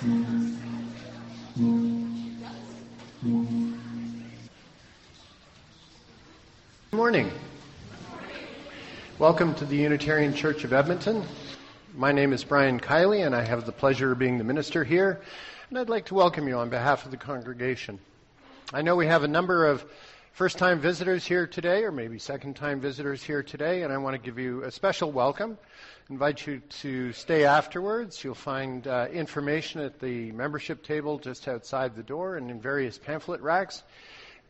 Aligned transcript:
Good 0.00 0.56
morning. 6.92 7.30
Welcome 9.18 9.54
to 9.56 9.66
the 9.66 9.76
Unitarian 9.76 10.32
Church 10.32 10.64
of 10.64 10.72
Edmonton. 10.72 11.22
My 11.94 12.12
name 12.12 12.32
is 12.32 12.42
Brian 12.44 12.80
Kiely, 12.80 13.26
and 13.26 13.36
I 13.36 13.42
have 13.42 13.66
the 13.66 13.72
pleasure 13.72 14.12
of 14.12 14.18
being 14.18 14.38
the 14.38 14.44
minister 14.44 14.84
here. 14.84 15.20
And 15.68 15.78
I'd 15.78 15.90
like 15.90 16.06
to 16.06 16.14
welcome 16.14 16.48
you 16.48 16.56
on 16.56 16.70
behalf 16.70 17.04
of 17.04 17.10
the 17.10 17.18
congregation. 17.18 17.98
I 18.72 18.80
know 18.80 18.96
we 18.96 19.06
have 19.06 19.22
a 19.22 19.28
number 19.28 19.66
of 19.66 19.84
first 20.32 20.58
time 20.58 20.80
visitors 20.80 21.24
here 21.26 21.46
today, 21.46 21.84
or 21.84 21.92
maybe 21.92 22.18
second 22.18 22.56
time 22.56 22.80
visitors 22.80 23.22
here 23.22 23.42
today, 23.42 23.82
and 23.82 23.92
I 23.92 23.98
want 23.98 24.14
to 24.14 24.22
give 24.22 24.38
you 24.38 24.62
a 24.64 24.70
special 24.70 25.10
welcome. 25.12 25.58
invite 26.08 26.46
you 26.46 26.60
to 26.80 27.12
stay 27.12 27.44
afterwards. 27.44 28.22
You'll 28.24 28.34
find 28.34 28.86
uh, 28.86 29.08
information 29.12 29.80
at 29.80 30.00
the 30.00 30.32
membership 30.32 30.82
table 30.82 31.18
just 31.18 31.48
outside 31.48 31.94
the 31.94 32.02
door 32.02 32.36
and 32.36 32.50
in 32.50 32.60
various 32.60 32.98
pamphlet 32.98 33.40
racks. 33.40 33.82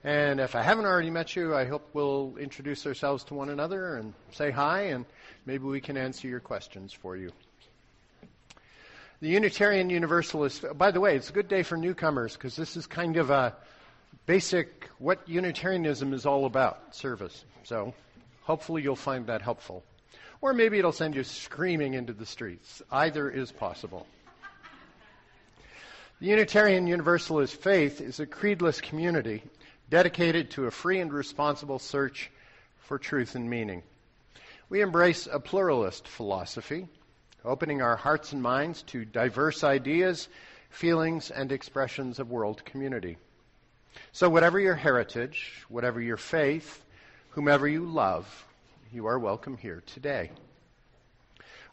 And 0.03 0.41
if 0.41 0.55
I 0.55 0.63
haven't 0.63 0.87
already 0.87 1.11
met 1.11 1.37
you, 1.37 1.55
I 1.55 1.67
hope 1.67 1.87
we'll 1.93 2.35
introduce 2.39 2.87
ourselves 2.87 3.25
to 3.25 3.35
one 3.35 3.51
another 3.51 3.97
and 3.97 4.15
say 4.33 4.51
hi, 4.51 4.83
and 4.85 5.05
maybe 5.45 5.65
we 5.65 5.81
can 5.81 5.97
answer 5.97 6.27
your 6.27 6.41
questions 6.41 6.93
for 6.93 7.17
you. 7.17 7.33
The 9.21 9.29
Unitarian 9.29 9.91
Universalist, 9.91 10.65
by 10.79 10.91
the 10.91 11.01
way, 11.01 11.17
it's 11.17 11.29
a 11.29 11.35
good 11.35 11.49
day 11.49 11.63
for 11.63 11.77
newcomers 11.77 12.35
because 12.35 12.57
this 12.57 12.75
is 12.79 12.87
kind 12.87 13.19
of 13.19 13.29
a 13.29 13.55
basic 14.25 14.80
what 15.01 15.27
Unitarianism 15.27 16.13
is 16.13 16.27
all 16.27 16.45
about 16.45 16.95
service. 16.95 17.45
So 17.65 17.95
hopefully 18.43 18.83
you'll 18.83 18.97
find 18.97 19.27
that 19.27 19.41
helpful. 19.41 19.83
Or 20.43 20.53
maybe 20.53 20.79
it'll 20.79 20.93
send 20.93 21.15
you 21.15 21.25
screaming 21.25 21.95
into 21.95 22.13
the 22.13 22.27
streets. 22.27 22.83
Either 22.93 23.29
is 23.29 23.51
possible. 23.51 24.07
The 26.21 26.27
Unitarian 26.27 26.87
Universalist 26.87 27.57
faith 27.57 28.03
is 28.03 28.21
a 28.21 28.27
creedless 28.27 28.83
community 28.83 29.43
dedicated 29.89 30.51
to 30.51 30.67
a 30.67 30.71
free 30.71 31.01
and 31.01 31.11
responsible 31.11 31.79
search 31.79 32.31
for 32.79 32.99
truth 32.99 33.35
and 33.35 33.49
meaning. 33.49 33.83
We 34.69 34.83
embrace 34.83 35.27
a 35.33 35.41
pluralist 35.41 36.07
philosophy, 36.07 36.87
opening 37.43 37.81
our 37.81 37.97
hearts 37.97 38.35
and 38.35 38.43
minds 38.43 38.83
to 38.89 39.07
diverse 39.07 39.65
ideas, 39.65 40.29
feelings, 40.69 41.31
and 41.31 41.51
expressions 41.51 42.19
of 42.19 42.31
world 42.31 42.67
community. 42.67 43.17
So, 44.13 44.29
whatever 44.29 44.59
your 44.59 44.75
heritage, 44.75 45.53
whatever 45.69 46.01
your 46.01 46.17
faith, 46.17 46.85
whomever 47.31 47.69
you 47.69 47.85
love, 47.85 48.47
you 48.93 49.07
are 49.07 49.19
welcome 49.19 49.57
here 49.57 49.83
today. 49.87 50.31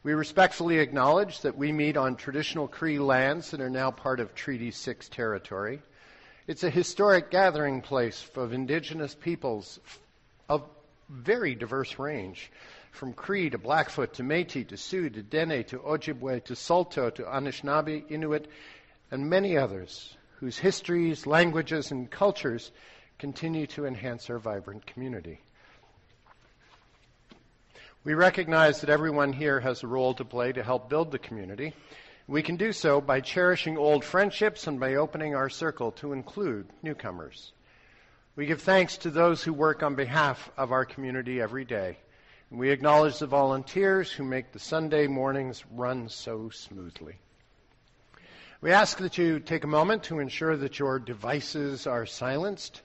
We 0.03 0.13
respectfully 0.13 0.79
acknowledge 0.79 1.41
that 1.41 1.57
we 1.57 1.71
meet 1.71 1.97
on 1.97 2.15
traditional 2.15 2.67
Cree 2.67 2.99
lands 2.99 3.51
that 3.51 3.61
are 3.61 3.69
now 3.69 3.91
part 3.91 4.19
of 4.19 4.35
Treaty 4.35 4.71
6 4.71 5.09
territory. 5.09 5.81
It's 6.45 6.63
a 6.63 6.69
historic 6.69 7.31
gathering 7.31 7.81
place 7.81 8.29
of 8.35 8.53
indigenous 8.53 9.15
peoples 9.15 9.79
of 10.47 10.63
very 11.09 11.55
diverse 11.55 11.97
range, 11.99 12.51
from 12.91 13.13
Cree 13.13 13.49
to 13.49 13.57
Blackfoot 13.57 14.13
to 14.15 14.23
Métis 14.23 14.67
to 14.67 14.77
Sioux 14.77 15.09
to 15.09 15.21
Dene 15.21 15.63
to 15.65 15.79
Ojibwe 15.79 16.43
to 16.45 16.55
Saulteaux 16.55 17.09
to 17.11 17.23
Anishinaabe, 17.23 18.09
Inuit, 18.09 18.47
and 19.11 19.29
many 19.29 19.57
others 19.57 20.16
whose 20.39 20.57
histories, 20.57 21.25
languages, 21.25 21.91
and 21.91 22.09
cultures 22.09 22.71
continue 23.17 23.65
to 23.67 23.85
enhance 23.85 24.29
our 24.29 24.37
vibrant 24.37 24.85
community. 24.85 25.41
We 28.03 28.13
recognize 28.13 28.81
that 28.81 28.89
everyone 28.89 29.33
here 29.33 29.59
has 29.59 29.83
a 29.83 29.87
role 29.87 30.13
to 30.13 30.23
play 30.23 30.51
to 30.53 30.63
help 30.63 30.89
build 30.89 31.11
the 31.11 31.19
community. 31.19 31.73
We 32.27 32.43
can 32.43 32.55
do 32.55 32.71
so 32.71 33.01
by 33.01 33.21
cherishing 33.21 33.77
old 33.77 34.05
friendships 34.05 34.67
and 34.67 34.79
by 34.79 34.95
opening 34.95 35.35
our 35.35 35.49
circle 35.49 35.91
to 35.93 36.13
include 36.13 36.67
newcomers. 36.83 37.51
We 38.35 38.45
give 38.45 38.61
thanks 38.61 38.97
to 38.97 39.09
those 39.09 39.43
who 39.43 39.51
work 39.51 39.81
on 39.81 39.95
behalf 39.95 40.51
of 40.55 40.71
our 40.71 40.85
community 40.85 41.41
every 41.41 41.65
day. 41.65 41.97
And 42.51 42.59
we 42.59 42.69
acknowledge 42.69 43.17
the 43.17 43.27
volunteers 43.27 44.11
who 44.11 44.23
make 44.23 44.51
the 44.51 44.59
Sunday 44.59 45.07
mornings 45.07 45.65
run 45.71 46.07
so 46.07 46.49
smoothly. 46.49 47.15
We 48.59 48.71
ask 48.71 48.97
that 48.97 49.19
you 49.19 49.39
take 49.39 49.65
a 49.65 49.67
moment 49.67 50.01
to 50.05 50.17
ensure 50.17 50.57
that 50.57 50.79
your 50.79 50.97
devices 50.97 51.85
are 51.85 52.07
silenced. 52.07 52.81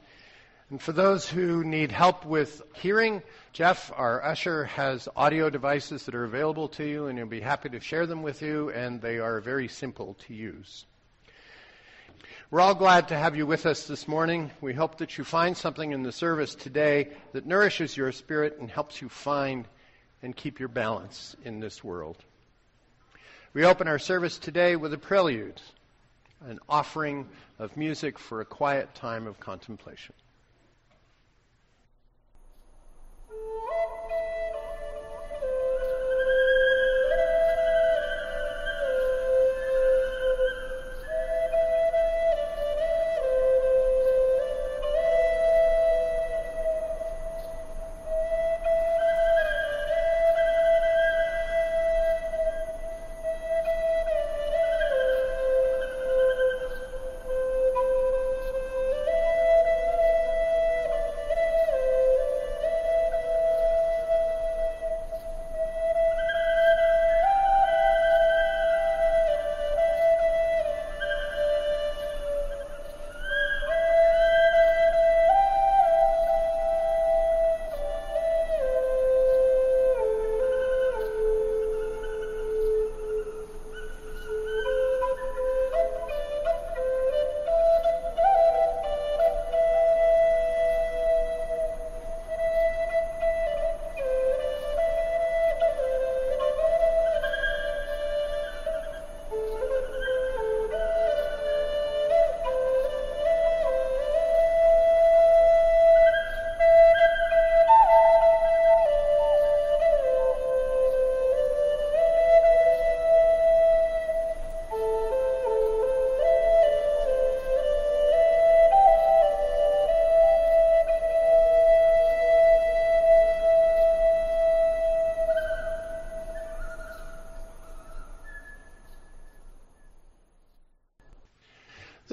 And 0.68 0.78
for 0.78 0.92
those 0.92 1.26
who 1.26 1.64
need 1.64 1.90
help 1.90 2.26
with 2.26 2.60
hearing, 2.74 3.22
Jeff, 3.54 3.90
our 3.96 4.22
usher, 4.22 4.66
has 4.66 5.08
audio 5.16 5.48
devices 5.48 6.04
that 6.04 6.14
are 6.14 6.24
available 6.24 6.68
to 6.68 6.84
you, 6.84 7.06
and 7.06 7.16
he'll 7.16 7.26
be 7.26 7.40
happy 7.40 7.70
to 7.70 7.80
share 7.80 8.06
them 8.06 8.22
with 8.22 8.42
you, 8.42 8.68
and 8.68 9.00
they 9.00 9.18
are 9.18 9.40
very 9.40 9.66
simple 9.66 10.12
to 10.26 10.34
use. 10.34 10.84
We're 12.50 12.60
all 12.60 12.74
glad 12.74 13.08
to 13.08 13.16
have 13.16 13.34
you 13.34 13.46
with 13.46 13.64
us 13.64 13.86
this 13.86 14.06
morning. 14.06 14.50
We 14.60 14.74
hope 14.74 14.98
that 14.98 15.16
you 15.16 15.24
find 15.24 15.56
something 15.56 15.92
in 15.92 16.02
the 16.02 16.12
service 16.12 16.54
today 16.54 17.12
that 17.32 17.46
nourishes 17.46 17.96
your 17.96 18.12
spirit 18.12 18.58
and 18.60 18.70
helps 18.70 19.00
you 19.00 19.08
find 19.08 19.66
and 20.22 20.36
keep 20.36 20.60
your 20.60 20.68
balance 20.68 21.34
in 21.46 21.60
this 21.60 21.82
world. 21.82 22.22
We 23.54 23.66
open 23.66 23.86
our 23.86 23.98
service 23.98 24.38
today 24.38 24.76
with 24.76 24.94
a 24.94 24.98
prelude, 24.98 25.60
an 26.46 26.58
offering 26.70 27.28
of 27.58 27.76
music 27.76 28.18
for 28.18 28.40
a 28.40 28.46
quiet 28.46 28.94
time 28.94 29.26
of 29.26 29.38
contemplation. 29.40 30.14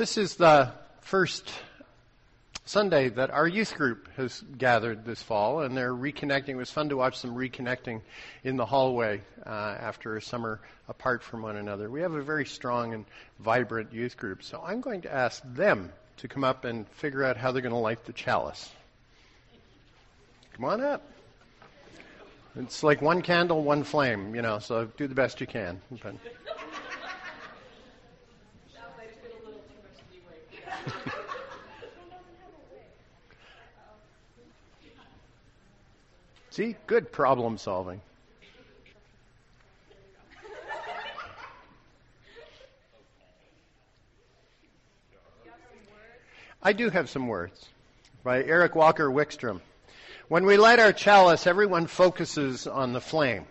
This 0.09 0.31
is 0.31 0.35
the 0.38 0.71
first 1.01 1.47
Sunday 2.65 3.09
that 3.09 3.29
our 3.29 3.47
youth 3.47 3.75
group 3.75 4.07
has 4.17 4.44
gathered 4.57 5.06
this 5.06 5.21
fall, 5.21 5.61
and 5.61 5.77
they're 5.77 5.94
reconnecting. 5.94 6.50
It 6.50 6.56
was 6.56 6.71
fun 6.71 6.89
to 6.89 6.97
watch 6.97 7.21
them 7.21 7.35
reconnecting 7.35 8.01
in 8.44 8.57
the 8.57 8.65
hallway 8.65 9.21
uh, 9.45 9.50
after 9.50 10.17
a 10.17 10.21
summer 10.23 10.61
apart 10.88 11.21
from 11.21 11.44
one 11.44 11.57
another. 11.57 11.91
We 11.91 12.01
have 12.01 12.13
a 12.13 12.23
very 12.23 12.47
strong 12.47 12.95
and 12.95 13.06
vibrant 13.38 13.94
youth 13.94 14.17
group, 14.17 14.41
so 14.41 14.59
I'm 14.65 14.81
going 14.81 15.01
to 15.01 15.13
ask 15.13 15.44
them 15.45 15.91
to 16.17 16.27
come 16.27 16.44
up 16.44 16.65
and 16.65 16.89
figure 16.89 17.23
out 17.23 17.38
how 17.38 17.51
they're 17.51 17.61
going 17.61 17.71
to 17.71 17.77
light 17.77 18.03
the 18.06 18.13
chalice. 18.13 18.67
Come 20.53 20.65
on 20.65 20.81
up. 20.81 21.03
It's 22.56 22.81
like 22.81 23.00
one 23.00 23.21
candle, 23.21 23.61
one 23.61 23.83
flame, 23.83 24.33
you 24.33 24.41
know, 24.41 24.57
so 24.57 24.85
do 24.97 25.06
the 25.06 25.13
best 25.13 25.39
you 25.39 25.45
can. 25.45 25.79
But 26.01 26.15
See? 36.59 36.75
Good 36.88 37.13
problem 37.13 37.57
solving. 37.57 38.01
I 46.61 46.73
do 46.73 46.89
have 46.89 47.09
some 47.09 47.29
words 47.29 47.65
by 48.25 48.44
Erik 48.44 48.75
Walker 48.75 49.09
Wikstrom. 49.09 49.61
When 50.27 50.45
we 50.45 50.57
light 50.57 50.79
our 50.79 50.91
chalice, 50.91 51.47
everyone 51.47 51.88
focuses 51.88 52.67
on 52.67 52.91
the 52.91 53.00
flame. 53.00 53.45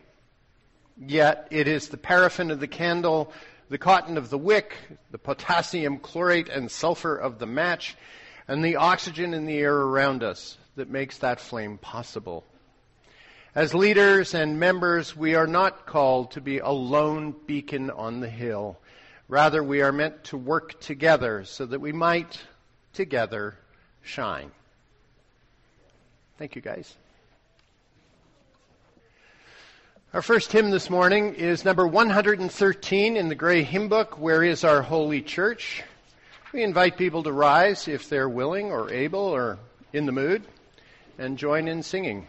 Yet 0.99 1.49
it 1.50 1.66
is 1.66 1.88
the 1.88 1.96
paraffin 1.96 2.50
of 2.50 2.60
the 2.60 2.69
candle, 2.69 3.32
the 3.70 3.78
cotton 3.78 4.19
of 4.19 4.28
the 4.28 4.37
wick, 4.37 4.76
the 5.12 5.16
potassium 5.16 5.99
chlorate 5.99 6.50
and 6.50 6.70
sulfur 6.70 7.16
of 7.16 7.38
the 7.38 7.46
match, 7.46 7.96
and 8.46 8.62
the 8.62 8.76
oxygen 8.76 9.32
in 9.32 9.46
the 9.46 9.56
air 9.56 9.75
around 9.75 10.22
us 10.22 10.58
that 10.76 10.90
makes 10.90 11.16
that 11.16 11.40
flame 11.40 11.78
possible. 11.78 12.44
As 13.58 13.75
leaders 13.75 14.34
and 14.34 14.60
members, 14.60 15.16
we 15.16 15.34
are 15.34 15.49
not 15.49 15.84
called 15.84 16.31
to 16.31 16.40
be 16.40 16.58
a 16.58 16.70
lone 16.70 17.34
beacon 17.49 17.90
on 17.90 18.20
the 18.20 18.31
hill. 18.31 18.78
Rather, 19.26 19.64
we 19.64 19.82
are 19.82 19.90
meant 19.90 20.22
to 20.26 20.37
work 20.37 20.78
together 20.78 21.44
so 21.44 21.66
that 21.66 21.81
we 21.81 21.90
might 21.90 22.40
together 22.93 23.58
shine. 24.00 24.52
Thank 26.38 26.55
you, 26.55 26.62
guys. 26.62 26.94
Our 30.14 30.22
first 30.22 30.52
hymn 30.52 30.70
this 30.70 30.88
morning 30.88 31.34
is 31.34 31.64
number 31.64 31.84
113 31.84 33.16
in 33.16 33.28
the 33.28 33.34
Gray 33.34 33.64
Hymn 33.64 33.88
Book, 33.88 34.20
Where 34.20 34.44
is 34.44 34.62
Our 34.62 34.82
Holy 34.82 35.20
Church? 35.20 35.82
We 36.52 36.62
invite 36.62 36.96
people 36.96 37.25
to 37.25 37.32
rise 37.32 37.88
if 37.88 38.08
they're 38.08 38.28
willing 38.28 38.70
or 38.70 38.93
able 38.93 39.19
or 39.19 39.58
in 39.93 40.06
the 40.06 40.12
mood 40.12 40.44
and 41.19 41.37
join 41.37 41.66
in 41.66 41.82
singing. 41.82 42.28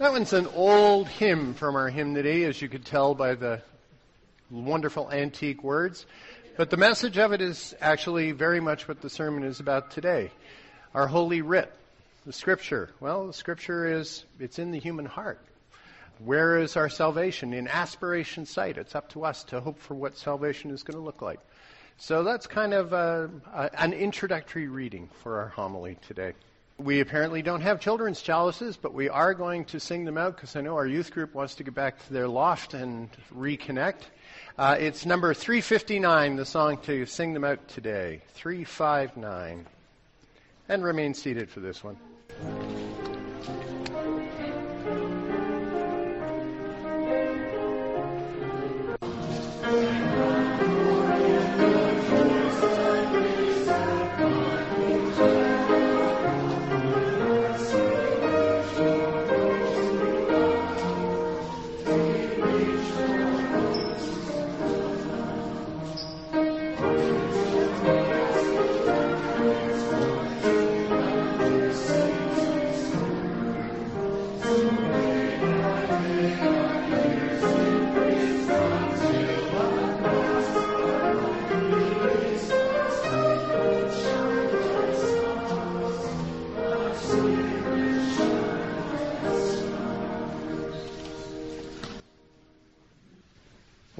That 0.00 0.12
one's 0.12 0.32
an 0.32 0.46
old 0.54 1.08
hymn 1.08 1.52
from 1.52 1.76
our 1.76 1.90
hymnody, 1.90 2.44
as 2.44 2.62
you 2.62 2.70
could 2.70 2.86
tell 2.86 3.14
by 3.14 3.34
the 3.34 3.60
wonderful 4.50 5.12
antique 5.12 5.62
words. 5.62 6.06
But 6.56 6.70
the 6.70 6.78
message 6.78 7.18
of 7.18 7.32
it 7.32 7.42
is 7.42 7.74
actually 7.82 8.32
very 8.32 8.60
much 8.60 8.88
what 8.88 9.02
the 9.02 9.10
sermon 9.10 9.44
is 9.44 9.60
about 9.60 9.90
today. 9.90 10.30
Our 10.94 11.06
holy 11.06 11.42
writ, 11.42 11.70
the 12.24 12.32
scripture. 12.32 12.88
Well, 12.98 13.26
the 13.26 13.34
scripture 13.34 13.92
is, 13.92 14.24
it's 14.38 14.58
in 14.58 14.70
the 14.70 14.78
human 14.78 15.04
heart. 15.04 15.38
Where 16.18 16.56
is 16.56 16.78
our 16.78 16.88
salvation? 16.88 17.52
In 17.52 17.68
aspiration 17.68 18.46
sight. 18.46 18.78
It's 18.78 18.94
up 18.94 19.10
to 19.10 19.26
us 19.26 19.44
to 19.44 19.60
hope 19.60 19.78
for 19.78 19.92
what 19.92 20.16
salvation 20.16 20.70
is 20.70 20.82
going 20.82 20.96
to 20.96 21.04
look 21.04 21.20
like. 21.20 21.40
So 21.98 22.24
that's 22.24 22.46
kind 22.46 22.72
of 22.72 22.94
a, 22.94 23.28
a, 23.52 23.70
an 23.78 23.92
introductory 23.92 24.66
reading 24.66 25.10
for 25.22 25.40
our 25.40 25.48
homily 25.48 25.98
today. 26.08 26.32
We 26.80 27.00
apparently 27.00 27.42
don't 27.42 27.60
have 27.60 27.78
children's 27.78 28.22
chalices, 28.22 28.78
but 28.78 28.94
we 28.94 29.10
are 29.10 29.34
going 29.34 29.66
to 29.66 29.78
sing 29.78 30.06
them 30.06 30.16
out 30.16 30.36
because 30.36 30.56
I 30.56 30.62
know 30.62 30.76
our 30.76 30.86
youth 30.86 31.10
group 31.10 31.34
wants 31.34 31.54
to 31.56 31.64
get 31.64 31.74
back 31.74 32.02
to 32.06 32.12
their 32.12 32.26
loft 32.26 32.72
and 32.72 33.10
reconnect. 33.36 34.04
Uh, 34.56 34.76
it's 34.78 35.04
number 35.04 35.34
359, 35.34 36.36
the 36.36 36.46
song 36.46 36.78
to 36.78 37.04
sing 37.04 37.34
them 37.34 37.44
out 37.44 37.68
today. 37.68 38.22
359. 38.32 39.66
And 40.70 40.82
remain 40.84 41.12
seated 41.12 41.50
for 41.50 41.60
this 41.60 41.84
one. 41.84 41.98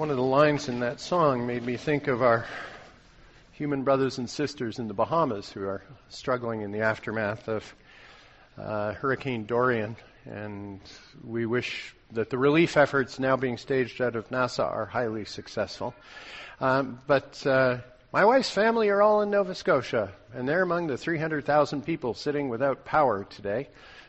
One 0.01 0.09
of 0.09 0.17
the 0.17 0.23
lines 0.23 0.71
in 0.71 0.81
that 0.81 0.99
song 0.99 1.47
made 1.47 1.63
me 1.63 1.77
think 1.77 2.09
of 2.09 2.23
our 2.23 2.47
human 3.53 3.83
brothers 3.83 4.17
and 4.17 4.31
sisters 4.31 4.79
in 4.79 4.89
the 4.89 4.95
Bahamas 4.95 5.53
who 5.53 5.67
are 5.67 5.83
struggling 6.09 6.63
in 6.63 6.73
the 6.73 6.81
aftermath 6.81 7.47
of 7.49 7.75
uh, 8.57 8.95
Hurricane 8.95 9.45
Dorian. 9.45 9.97
And 10.25 10.81
we 11.23 11.45
wish 11.45 11.95
that 12.13 12.31
the 12.31 12.39
relief 12.39 12.79
efforts 12.79 13.19
now 13.19 13.37
being 13.37 13.59
staged 13.59 14.01
out 14.01 14.17
of 14.17 14.31
Nassau 14.31 14.67
are 14.67 14.87
highly 14.87 15.27
successful. 15.27 15.95
Um, 16.63 16.99
but 17.07 17.47
uh, 17.47 17.81
my 18.11 18.25
wife's 18.25 18.49
family 18.49 18.89
are 18.89 19.03
all 19.03 19.21
in 19.21 19.29
Nova 19.29 19.55
Scotia, 19.55 20.13
and 20.33 20.49
they're 20.49 20.63
among 20.63 20.87
the 20.87 20.97
300,000 20.97 21.85
people 21.85 22.15
sitting 22.15 22.49
without 22.49 22.87
power 22.87 23.25
today, 23.25 23.69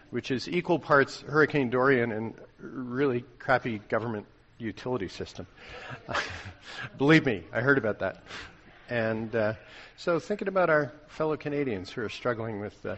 which 0.10 0.32
is 0.32 0.48
equal 0.48 0.80
parts 0.80 1.20
Hurricane 1.20 1.70
Dorian 1.70 2.14
and 2.14 2.34
really 2.62 3.26
crappy 3.40 3.80
government 3.90 4.26
utility 4.62 5.08
system. 5.08 5.48
Believe 6.98 7.26
me, 7.26 7.44
I 7.52 7.62
heard 7.62 7.78
about 7.78 8.00
that. 8.00 8.24
And 8.90 9.36
uh, 9.36 9.54
so 9.98 10.20
thinking 10.20 10.48
about 10.48 10.70
our 10.70 10.92
fellow 11.08 11.38
Canadians 11.38 11.90
who 11.90 12.02
are 12.02 12.10
struggling 12.10 12.60
with 12.60 12.82
the, 12.82 12.98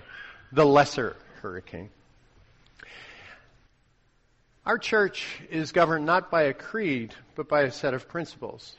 the 0.52 0.66
lesser 0.66 1.16
hurricane. 1.42 1.90
Our 4.66 4.78
church 4.78 5.42
is 5.50 5.72
governed 5.72 6.06
not 6.06 6.32
by 6.32 6.44
a 6.44 6.54
creed, 6.54 7.14
but 7.36 7.50
by 7.50 7.64
a 7.64 7.72
set 7.72 7.94
of 7.94 8.08
principles. 8.08 8.76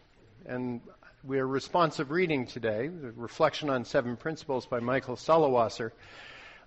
And 0.46 0.80
We're 1.22 1.46
responsive 1.46 2.10
reading 2.10 2.46
today. 2.46 2.88
The 2.88 3.12
Reflection 3.12 3.70
on 3.70 3.84
Seven 3.84 4.16
Principles 4.16 4.66
by 4.66 4.80
Michael 4.80 5.16
Solowasser 5.16 5.90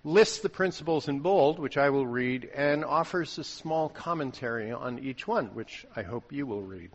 lists 0.04 0.38
the 0.38 0.48
principles 0.48 1.08
in 1.08 1.20
bold, 1.20 1.58
which 1.58 1.76
I 1.76 1.90
will 1.90 2.06
read, 2.06 2.48
and 2.54 2.84
offers 2.84 3.38
a 3.38 3.44
small 3.44 3.88
commentary 3.88 4.70
on 4.70 4.98
each 4.98 5.26
one, 5.26 5.46
which 5.54 5.86
I 5.96 6.02
hope 6.02 6.32
you 6.32 6.46
will 6.46 6.62
read. 6.62 6.90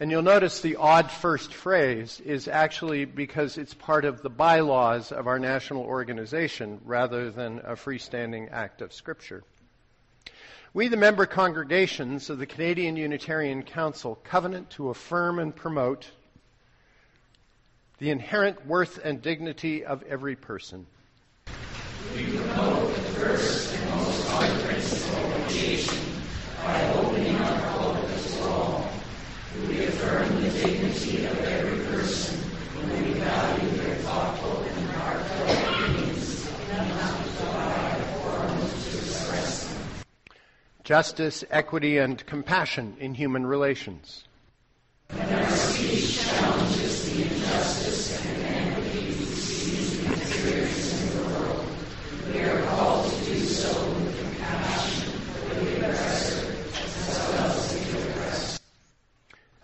And 0.00 0.10
you'll 0.10 0.22
notice 0.22 0.60
the 0.60 0.76
odd 0.76 1.10
first 1.10 1.52
phrase 1.52 2.20
is 2.20 2.48
actually 2.48 3.04
because 3.04 3.58
it's 3.58 3.74
part 3.74 4.06
of 4.06 4.22
the 4.22 4.30
bylaws 4.30 5.12
of 5.12 5.26
our 5.26 5.38
national 5.38 5.82
organization 5.82 6.80
rather 6.86 7.30
than 7.30 7.58
a 7.58 7.72
freestanding 7.72 8.50
act 8.50 8.80
of 8.80 8.94
Scripture. 8.94 9.44
We, 10.72 10.88
the 10.88 10.96
member 10.96 11.26
congregations 11.26 12.30
of 12.30 12.38
the 12.38 12.46
Canadian 12.46 12.96
Unitarian 12.96 13.62
Council, 13.62 14.18
covenant 14.24 14.70
to 14.70 14.88
affirm 14.88 15.38
and 15.38 15.54
promote 15.54 16.10
the 18.00 18.10
inherent 18.10 18.66
worth 18.66 18.98
and 19.04 19.20
dignity 19.20 19.84
of 19.84 20.02
every 20.04 20.34
person. 20.34 20.86
We 22.16 22.24
promote 22.38 22.94
the 22.96 23.02
first 23.12 23.74
and 23.74 23.90
most 23.90 24.26
high 24.26 24.48
principle 24.64 25.16
of 25.16 25.48
creation 25.48 25.98
by 26.64 26.88
opening 26.96 27.36
our 27.36 27.70
pulpits 27.72 28.36
to 28.36 28.42
all 28.48 28.90
we 29.68 29.86
affirm 29.86 30.42
the 30.42 30.50
dignity 30.50 31.26
of 31.26 31.38
every 31.44 31.84
person 31.94 32.36
when 32.74 33.04
we 33.04 33.12
value 33.20 33.76
their 33.76 33.96
thoughtful 33.96 34.62
and 34.62 34.90
heartfelt 34.92 35.74
opinions 35.74 36.48
and 36.70 36.88
not 36.96 37.26
provide 37.36 38.06
forums 38.22 38.88
to 38.88 38.98
express 38.98 39.68
them. 39.68 39.88
Justice, 40.84 41.44
equity, 41.50 41.98
and 41.98 42.24
compassion 42.26 42.96
in 42.98 43.12
human 43.12 43.44
relations. 43.44 44.24
Speech 45.10 46.20
challenges 46.20 47.10
the 47.10 47.22
injustice 47.22 48.12
and 48.12 48.40
and 48.42 48.84
in 50.42 51.16
the 51.16 51.22
world, 51.28 51.66
we 52.32 52.40
are 52.40 52.62
called 52.66 53.12
to 53.12 53.24
do 53.24 53.46
so 53.46 53.90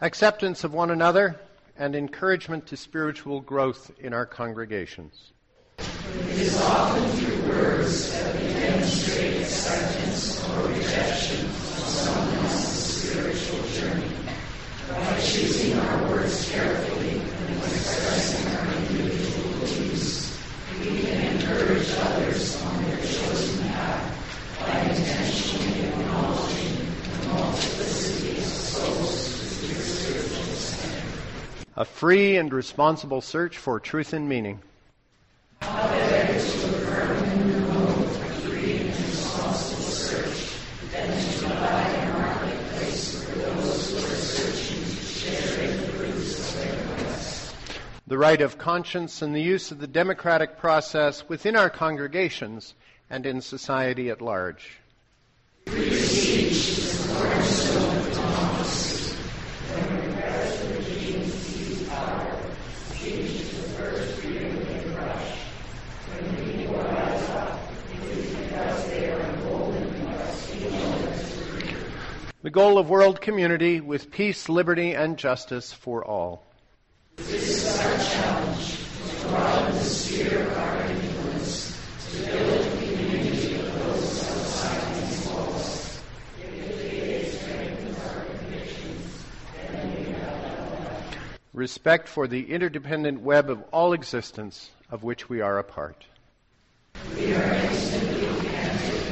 acceptance 0.00 0.62
of 0.64 0.72
one 0.72 0.90
another, 0.90 1.36
and 1.78 1.94
encouragement 1.94 2.66
to 2.66 2.76
spiritual 2.76 3.40
growth 3.40 3.90
in 3.98 4.12
our 4.12 4.26
congregations. 4.26 5.32
It 5.78 6.38
is 6.38 6.56
often 6.60 7.10
through 7.12 7.48
words 7.48 8.10
that 8.12 8.34
we 8.34 8.48
demonstrate 8.48 9.42
acceptance 9.42 10.48
or 10.48 10.68
rejection 10.68 11.55
By 14.98 15.20
choosing 15.20 15.78
our 15.78 16.10
words 16.10 16.50
carefully 16.50 17.10
and 17.10 17.74
expressing 17.74 18.54
our 18.56 18.66
individual 18.88 19.50
beliefs, 19.58 20.40
we 20.90 21.00
can 21.02 21.36
encourage 21.36 21.90
others 22.00 22.62
on 22.64 22.84
their 22.84 23.00
chosen 23.00 23.68
path 23.68 24.58
by 24.58 24.80
intentionally 24.80 25.84
acknowledging 25.84 26.94
the 27.12 27.28
multiplicity 27.28 28.36
of 28.38 28.44
souls 28.44 29.26
a 31.76 31.84
free 31.84 32.38
and 32.38 32.52
responsible 32.54 33.20
search 33.20 33.58
for 33.58 33.78
truth 33.78 34.14
and 34.14 34.26
meaning. 34.28 34.58
The 48.08 48.16
right 48.16 48.40
of 48.40 48.56
conscience 48.56 49.20
and 49.20 49.34
the 49.34 49.40
use 49.40 49.72
of 49.72 49.80
the 49.80 49.88
democratic 49.88 50.58
process 50.58 51.28
within 51.28 51.56
our 51.56 51.68
congregations 51.68 52.74
and 53.10 53.26
in 53.26 53.40
society 53.40 54.10
at 54.10 54.22
large. 54.22 54.78
the 72.42 72.50
goal 72.52 72.78
of 72.78 72.88
world 72.88 73.20
community 73.20 73.80
with 73.80 74.12
peace, 74.12 74.48
liberty, 74.48 74.94
and 74.94 75.18
justice 75.18 75.72
for 75.72 76.04
all. 76.04 76.46
Our 77.78 77.98
challenge 77.98 78.78
to 79.20 79.28
broaden 79.28 79.76
the 79.76 79.84
sphere 79.84 80.46
of 80.46 80.56
our 80.56 80.86
influence, 80.86 81.78
to 82.10 82.18
build 82.24 82.64
a 82.64 82.70
community 82.70 83.54
of 83.54 83.78
those 83.78 84.22
outside 84.28 84.94
these 85.10 85.28
walls. 85.28 86.00
Respect 91.52 92.08
for 92.08 92.26
the 92.26 92.50
interdependent 92.50 93.20
web 93.20 93.50
of 93.50 93.62
all 93.72 93.92
existence 93.92 94.70
of 94.90 95.02
which 95.02 95.28
we 95.28 95.42
are 95.42 95.58
a 95.58 95.64
part. 95.64 96.06
We 97.14 97.34
are 97.34 97.54
instantly 97.54 98.26
connected 98.40 99.06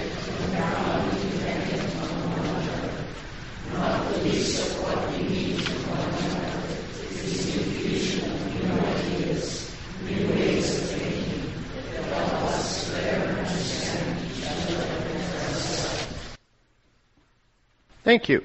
Thank 18.05 18.29
you. 18.29 18.45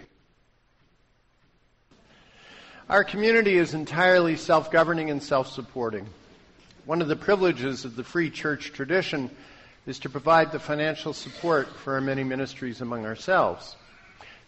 Our 2.89 3.03
community 3.03 3.57
is 3.57 3.73
entirely 3.73 4.37
self 4.37 4.71
governing 4.71 5.09
and 5.09 5.21
self 5.21 5.51
supporting. 5.51 6.07
One 6.85 7.01
of 7.01 7.09
the 7.09 7.17
privileges 7.17 7.83
of 7.83 7.97
the 7.97 8.03
free 8.05 8.29
church 8.29 8.71
tradition 8.71 9.29
is 9.85 9.99
to 9.99 10.09
provide 10.09 10.53
the 10.53 10.59
financial 10.59 11.11
support 11.11 11.67
for 11.75 11.95
our 11.95 12.01
many 12.01 12.23
ministries 12.23 12.79
among 12.79 13.05
ourselves. 13.05 13.75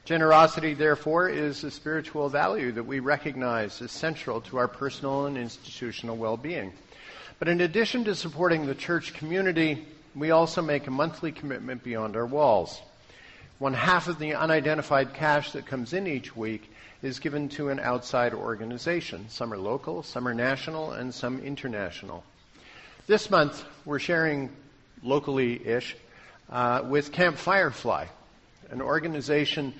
Generosity, 0.05 0.73
therefore, 0.73 1.27
is 1.27 1.65
a 1.65 1.71
spiritual 1.71 2.29
value 2.29 2.71
that 2.71 2.85
we 2.85 3.01
recognize 3.01 3.81
as 3.81 3.91
central 3.91 4.39
to 4.41 4.57
our 4.57 4.69
personal 4.69 5.25
and 5.25 5.37
institutional 5.37 6.15
well 6.15 6.37
being. 6.37 6.71
But 7.37 7.49
in 7.49 7.59
addition 7.59 8.05
to 8.05 8.15
supporting 8.15 8.65
the 8.65 8.75
church 8.75 9.13
community, 9.13 9.85
we 10.15 10.31
also 10.31 10.61
make 10.61 10.87
a 10.87 10.91
monthly 10.91 11.33
commitment 11.33 11.83
beyond 11.83 12.15
our 12.15 12.25
walls. 12.25 12.81
One 13.61 13.75
half 13.75 14.07
of 14.07 14.17
the 14.17 14.33
unidentified 14.33 15.13
cash 15.13 15.51
that 15.51 15.67
comes 15.67 15.93
in 15.93 16.07
each 16.07 16.35
week 16.35 16.67
is 17.03 17.19
given 17.19 17.47
to 17.49 17.69
an 17.69 17.79
outside 17.79 18.33
organization. 18.33 19.29
Some 19.29 19.53
are 19.53 19.57
local, 19.59 20.01
some 20.01 20.27
are 20.27 20.33
national, 20.33 20.93
and 20.93 21.13
some 21.13 21.39
international. 21.41 22.23
This 23.05 23.29
month, 23.29 23.63
we're 23.85 23.99
sharing 23.99 24.49
locally 25.03 25.63
ish 25.63 25.95
uh, 26.49 26.81
with 26.87 27.11
Camp 27.11 27.37
Firefly, 27.37 28.07
an 28.71 28.81
organization 28.81 29.75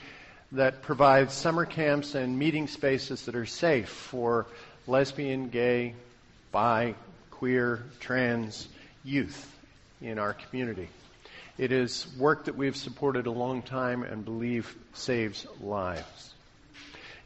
that 0.51 0.83
provides 0.83 1.33
summer 1.33 1.65
camps 1.65 2.13
and 2.13 2.37
meeting 2.37 2.67
spaces 2.67 3.25
that 3.25 3.33
are 3.33 3.47
safe 3.47 3.89
for 3.89 4.45
lesbian, 4.85 5.49
gay, 5.49 5.95
bi, 6.51 6.93
queer, 7.31 7.81
trans 7.99 8.67
youth 9.03 9.51
in 10.03 10.19
our 10.19 10.33
community. 10.33 10.87
It 11.61 11.71
is 11.71 12.07
work 12.17 12.45
that 12.45 12.57
we've 12.57 12.75
supported 12.75 13.27
a 13.27 13.31
long 13.31 13.61
time 13.61 14.01
and 14.01 14.25
believe 14.25 14.75
saves 14.95 15.45
lives. 15.59 16.33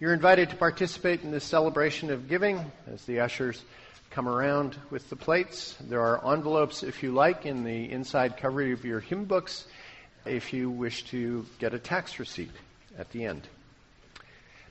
You're 0.01 0.13
invited 0.13 0.49
to 0.49 0.57
participate 0.57 1.21
in 1.21 1.31
this 1.31 1.45
celebration 1.45 2.11
of 2.11 2.27
giving 2.27 2.69
as 2.93 3.05
the 3.05 3.21
ushers 3.21 3.63
come 4.09 4.27
around 4.27 4.75
with 4.89 5.09
the 5.09 5.15
plates. 5.15 5.77
There 5.79 6.01
are 6.01 6.33
envelopes, 6.33 6.83
if 6.83 7.01
you 7.01 7.13
like, 7.13 7.45
in 7.45 7.63
the 7.63 7.89
inside 7.89 8.35
cover 8.35 8.73
of 8.73 8.83
your 8.83 8.99
hymn 8.99 9.23
books 9.23 9.67
if 10.25 10.51
you 10.51 10.69
wish 10.69 11.05
to 11.11 11.45
get 11.59 11.73
a 11.73 11.79
tax 11.79 12.19
receipt 12.19 12.51
at 12.99 13.09
the 13.11 13.23
end. 13.23 13.47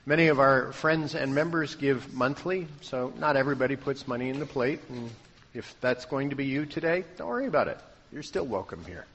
Many 0.05 0.27
of 0.27 0.39
our 0.39 0.73
friends 0.73 1.15
and 1.15 1.33
members 1.33 1.73
give 1.73 2.13
monthly, 2.13 2.67
so 2.81 3.11
not 3.17 3.35
everybody 3.35 3.77
puts 3.77 4.07
money 4.07 4.29
in 4.29 4.37
the 4.37 4.45
plate. 4.45 4.81
And 4.89 5.09
if 5.55 5.75
that's 5.81 6.05
going 6.05 6.29
to 6.29 6.35
be 6.35 6.45
you 6.45 6.67
today, 6.67 7.03
don't 7.17 7.29
worry 7.29 7.47
about 7.47 7.67
it. 7.67 7.79
You're 8.11 8.21
still 8.21 8.45
welcome 8.45 8.85
here. 8.85 9.07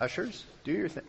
Ushers, 0.00 0.44
do 0.64 0.72
your 0.72 0.88
thing. 0.88 1.04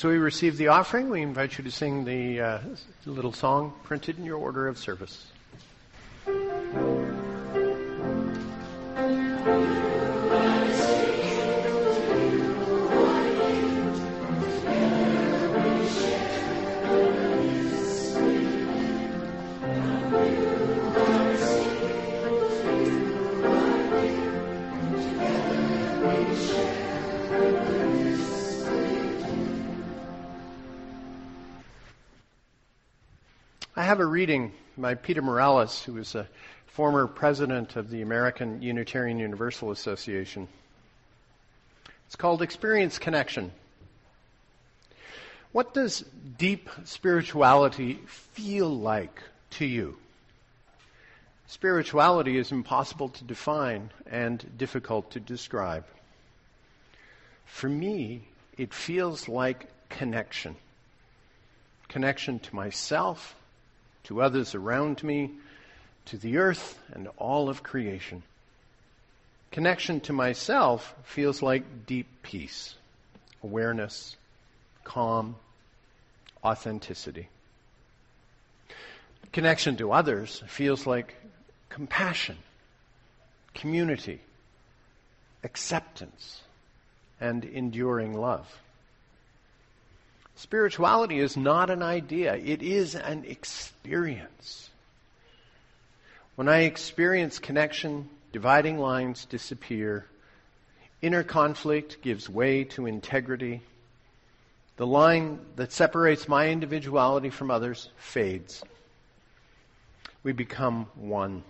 As 0.00 0.04
we 0.04 0.16
receive 0.16 0.56
the 0.56 0.68
offering, 0.68 1.10
we 1.10 1.20
invite 1.20 1.58
you 1.58 1.64
to 1.64 1.70
sing 1.70 2.06
the 2.06 2.40
uh, 2.40 2.58
little 3.04 3.34
song 3.34 3.74
printed 3.82 4.16
in 4.16 4.24
your 4.24 4.38
order 4.38 4.66
of 4.66 4.78
service. 4.78 5.26
Have 33.90 33.98
a 33.98 34.06
reading 34.06 34.52
by 34.78 34.94
Peter 34.94 35.20
Morales, 35.20 35.82
who 35.82 35.94
was 35.94 36.14
a 36.14 36.24
former 36.66 37.08
president 37.08 37.74
of 37.74 37.90
the 37.90 38.02
American 38.02 38.62
Unitarian 38.62 39.18
Universal 39.18 39.72
Association. 39.72 40.46
It's 42.06 42.14
called 42.14 42.40
Experience 42.40 43.00
Connection. 43.00 43.50
What 45.50 45.74
does 45.74 46.04
deep 46.38 46.68
spirituality 46.84 47.94
feel 48.06 48.68
like 48.68 49.24
to 49.58 49.66
you? 49.66 49.96
Spirituality 51.48 52.38
is 52.38 52.52
impossible 52.52 53.08
to 53.08 53.24
define 53.24 53.90
and 54.08 54.56
difficult 54.56 55.10
to 55.10 55.18
describe. 55.18 55.84
For 57.44 57.68
me, 57.68 58.22
it 58.56 58.72
feels 58.72 59.28
like 59.28 59.66
connection. 59.88 60.54
Connection 61.88 62.38
to 62.38 62.54
myself, 62.54 63.34
to 64.04 64.22
others 64.22 64.54
around 64.54 65.02
me, 65.02 65.30
to 66.06 66.16
the 66.16 66.38
earth 66.38 66.78
and 66.92 67.08
all 67.16 67.48
of 67.48 67.62
creation. 67.62 68.22
Connection 69.50 70.00
to 70.00 70.12
myself 70.12 70.94
feels 71.04 71.42
like 71.42 71.86
deep 71.86 72.06
peace, 72.22 72.74
awareness, 73.42 74.16
calm, 74.84 75.36
authenticity. 76.44 77.28
Connection 79.32 79.76
to 79.76 79.92
others 79.92 80.42
feels 80.46 80.86
like 80.86 81.14
compassion, 81.68 82.36
community, 83.54 84.20
acceptance, 85.44 86.40
and 87.20 87.44
enduring 87.44 88.14
love. 88.14 88.46
Spirituality 90.40 91.18
is 91.18 91.36
not 91.36 91.68
an 91.68 91.82
idea, 91.82 92.34
it 92.34 92.62
is 92.62 92.94
an 92.94 93.26
experience. 93.26 94.70
When 96.34 96.48
I 96.48 96.60
experience 96.60 97.38
connection, 97.38 98.08
dividing 98.32 98.78
lines 98.78 99.26
disappear, 99.26 100.06
inner 101.02 101.22
conflict 101.22 102.00
gives 102.00 102.26
way 102.26 102.64
to 102.64 102.86
integrity, 102.86 103.60
the 104.78 104.86
line 104.86 105.40
that 105.56 105.72
separates 105.72 106.26
my 106.26 106.48
individuality 106.48 107.28
from 107.28 107.50
others 107.50 107.90
fades. 107.98 108.64
We 110.22 110.32
become 110.32 110.86
one. 110.94 111.44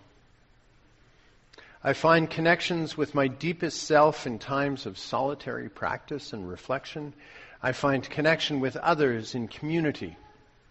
I 1.85 1.93
find 1.93 2.29
connections 2.29 2.97
with 2.97 3.15
my 3.15 3.29
deepest 3.29 3.85
self 3.85 4.27
in 4.27 4.41
times 4.41 4.85
of 4.85 4.99
solitary 4.99 5.69
practice 5.69 6.33
and 6.33 6.51
reflection 6.51 7.15
I 7.63 7.73
find 7.73 8.09
connection 8.09 8.61
with 8.61 8.77
others 8.77 9.35
in 9.35 9.49
community, 9.49 10.17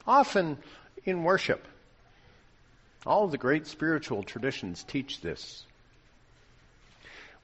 often 0.08 0.58
in 1.06 1.24
worship. 1.24 1.68
All 3.06 3.28
the 3.28 3.38
great 3.38 3.68
spiritual 3.68 4.24
traditions 4.24 4.84
teach 4.84 5.22
this. 5.22 5.66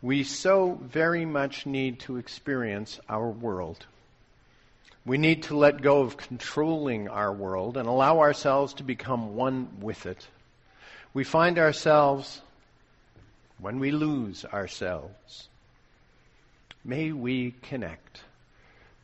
We 0.02 0.24
so 0.24 0.80
very 0.82 1.26
much 1.26 1.66
need 1.66 2.00
to 2.02 2.18
experience 2.18 3.00
our 3.08 3.30
world. 3.30 3.86
We 5.06 5.18
need 5.20 5.44
to 5.44 5.58
let 5.58 5.82
go 5.82 6.02
of 6.02 6.18
controlling 6.18 7.08
our 7.08 7.32
world 7.32 7.78
and 7.78 7.88
allow 7.88 8.20
ourselves 8.20 8.74
to 8.76 8.84
become 8.84 9.36
one 9.36 9.68
with 9.80 10.08
it. 10.08 10.28
We 11.14 11.24
find 11.24 11.60
ourselves 11.60 12.42
when 13.60 13.80
we 13.80 13.92
lose 13.92 14.44
ourselves. 14.46 15.48
May 16.84 17.12
we 17.12 17.54
connect 17.62 18.22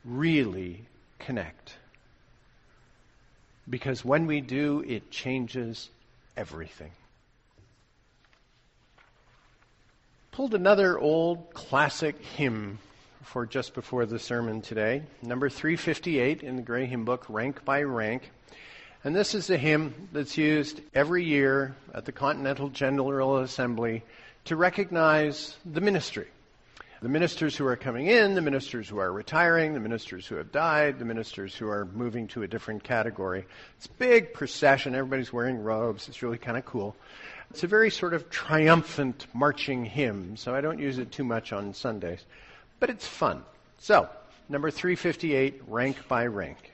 really 0.03 0.85
connect. 1.19 1.75
Because 3.69 4.03
when 4.03 4.25
we 4.25 4.41
do, 4.41 4.83
it 4.87 5.11
changes 5.11 5.89
everything. 6.35 6.91
Pulled 10.31 10.53
another 10.53 10.97
old 10.97 11.53
classic 11.53 12.19
hymn 12.21 12.79
for 13.23 13.45
just 13.45 13.73
before 13.73 14.05
the 14.05 14.17
sermon 14.17 14.61
today, 14.61 15.03
number 15.21 15.49
358 15.49 16.41
in 16.41 16.55
the 16.55 16.61
Gray 16.61 16.85
Hymn 16.85 17.05
Book, 17.05 17.25
Rank 17.29 17.63
by 17.63 17.83
Rank. 17.83 18.31
And 19.03 19.15
this 19.15 19.35
is 19.35 19.49
a 19.49 19.57
hymn 19.57 20.09
that's 20.11 20.37
used 20.37 20.81
every 20.93 21.23
year 21.23 21.75
at 21.93 22.05
the 22.05 22.11
Continental 22.11 22.69
General 22.69 23.37
Assembly 23.37 24.03
to 24.45 24.55
recognize 24.55 25.55
the 25.65 25.81
ministry 25.81 26.27
the 27.01 27.09
ministers 27.09 27.57
who 27.57 27.65
are 27.65 27.75
coming 27.75 28.07
in, 28.07 28.35
the 28.35 28.41
ministers 28.41 28.87
who 28.87 28.99
are 28.99 29.11
retiring, 29.11 29.73
the 29.73 29.79
ministers 29.79 30.27
who 30.27 30.35
have 30.35 30.51
died, 30.51 30.99
the 30.99 31.05
ministers 31.05 31.55
who 31.55 31.67
are 31.67 31.85
moving 31.85 32.27
to 32.27 32.43
a 32.43 32.47
different 32.47 32.83
category. 32.83 33.45
It's 33.77 33.87
a 33.87 33.93
big 33.93 34.33
procession. 34.33 34.93
Everybody's 34.93 35.33
wearing 35.33 35.63
robes. 35.63 36.07
It's 36.07 36.21
really 36.21 36.37
kind 36.37 36.57
of 36.57 36.65
cool. 36.65 36.95
It's 37.49 37.63
a 37.63 37.67
very 37.67 37.89
sort 37.89 38.13
of 38.13 38.29
triumphant 38.29 39.25
marching 39.33 39.83
hymn, 39.83 40.37
so 40.37 40.53
I 40.53 40.61
don't 40.61 40.79
use 40.79 40.99
it 40.99 41.11
too 41.11 41.23
much 41.23 41.51
on 41.51 41.73
Sundays. 41.73 42.23
But 42.79 42.91
it's 42.91 43.07
fun. 43.07 43.43
So, 43.79 44.07
number 44.47 44.69
358, 44.69 45.63
rank 45.67 46.07
by 46.07 46.27
rank. 46.27 46.71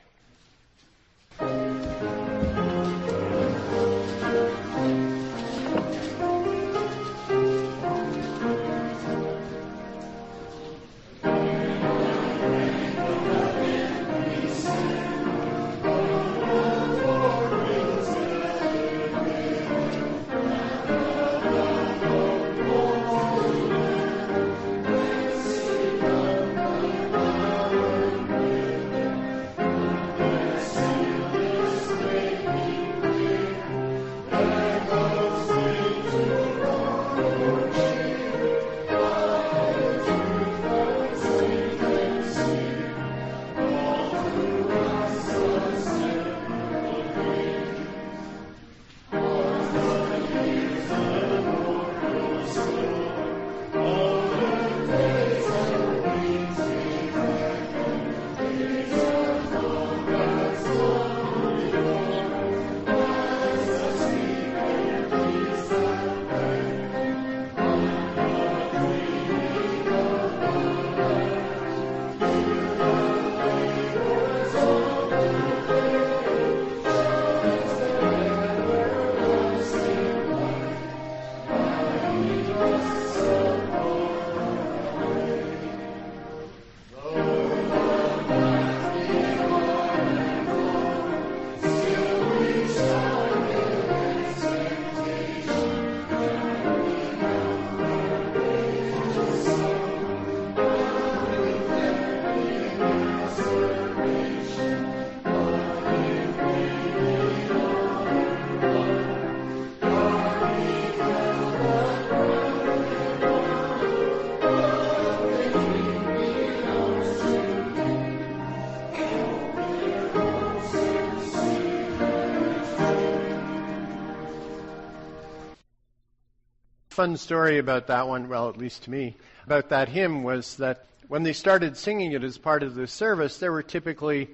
Fun 126.97 127.15
story 127.15 127.59
about 127.59 127.85
that 127.85 128.07
one, 128.07 128.27
well, 128.27 128.49
at 128.49 128.57
least 128.57 128.85
to 128.85 128.89
me, 128.89 129.15
about 129.45 129.69
that 129.69 129.87
hymn 129.87 130.23
was 130.23 130.55
that 130.55 130.87
when 131.09 131.21
they 131.21 131.31
started 131.31 131.77
singing 131.77 132.13
it 132.13 132.23
as 132.23 132.39
part 132.39 132.63
of 132.63 132.73
the 132.73 132.87
service, 132.87 133.37
there 133.37 133.51
were 133.51 133.61
typically 133.61 134.27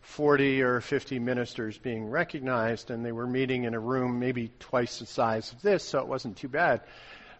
40 0.00 0.62
or 0.62 0.80
50 0.80 1.20
ministers 1.20 1.78
being 1.78 2.10
recognized, 2.10 2.90
and 2.90 3.04
they 3.04 3.12
were 3.12 3.28
meeting 3.28 3.62
in 3.62 3.74
a 3.74 3.78
room 3.78 4.18
maybe 4.18 4.50
twice 4.58 4.98
the 4.98 5.06
size 5.06 5.52
of 5.52 5.62
this, 5.62 5.84
so 5.84 6.00
it 6.00 6.08
wasn't 6.08 6.36
too 6.36 6.48
bad. 6.48 6.80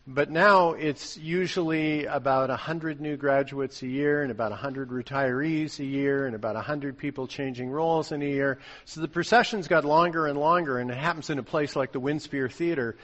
But 0.06 0.30
now 0.30 0.74
it's 0.74 1.16
usually 1.16 2.04
about 2.04 2.48
100 2.48 3.00
new 3.00 3.16
graduates 3.16 3.82
a 3.82 3.88
year 3.88 4.22
and 4.22 4.30
about 4.30 4.52
100 4.52 4.90
retirees 4.90 5.80
a 5.80 5.84
year 5.84 6.24
and 6.24 6.36
about 6.36 6.54
100 6.54 6.96
people 6.96 7.26
changing 7.26 7.68
roles 7.68 8.12
in 8.12 8.22
a 8.22 8.24
year. 8.24 8.60
So 8.84 9.00
the 9.00 9.08
processions 9.08 9.66
got 9.66 9.84
longer 9.84 10.28
and 10.28 10.38
longer, 10.38 10.78
and 10.78 10.88
it 10.88 10.96
happens 10.96 11.30
in 11.30 11.40
a 11.40 11.42
place 11.42 11.74
like 11.74 11.90
the 11.90 12.00
Winspear 12.00 12.48
Theater. 12.48 12.96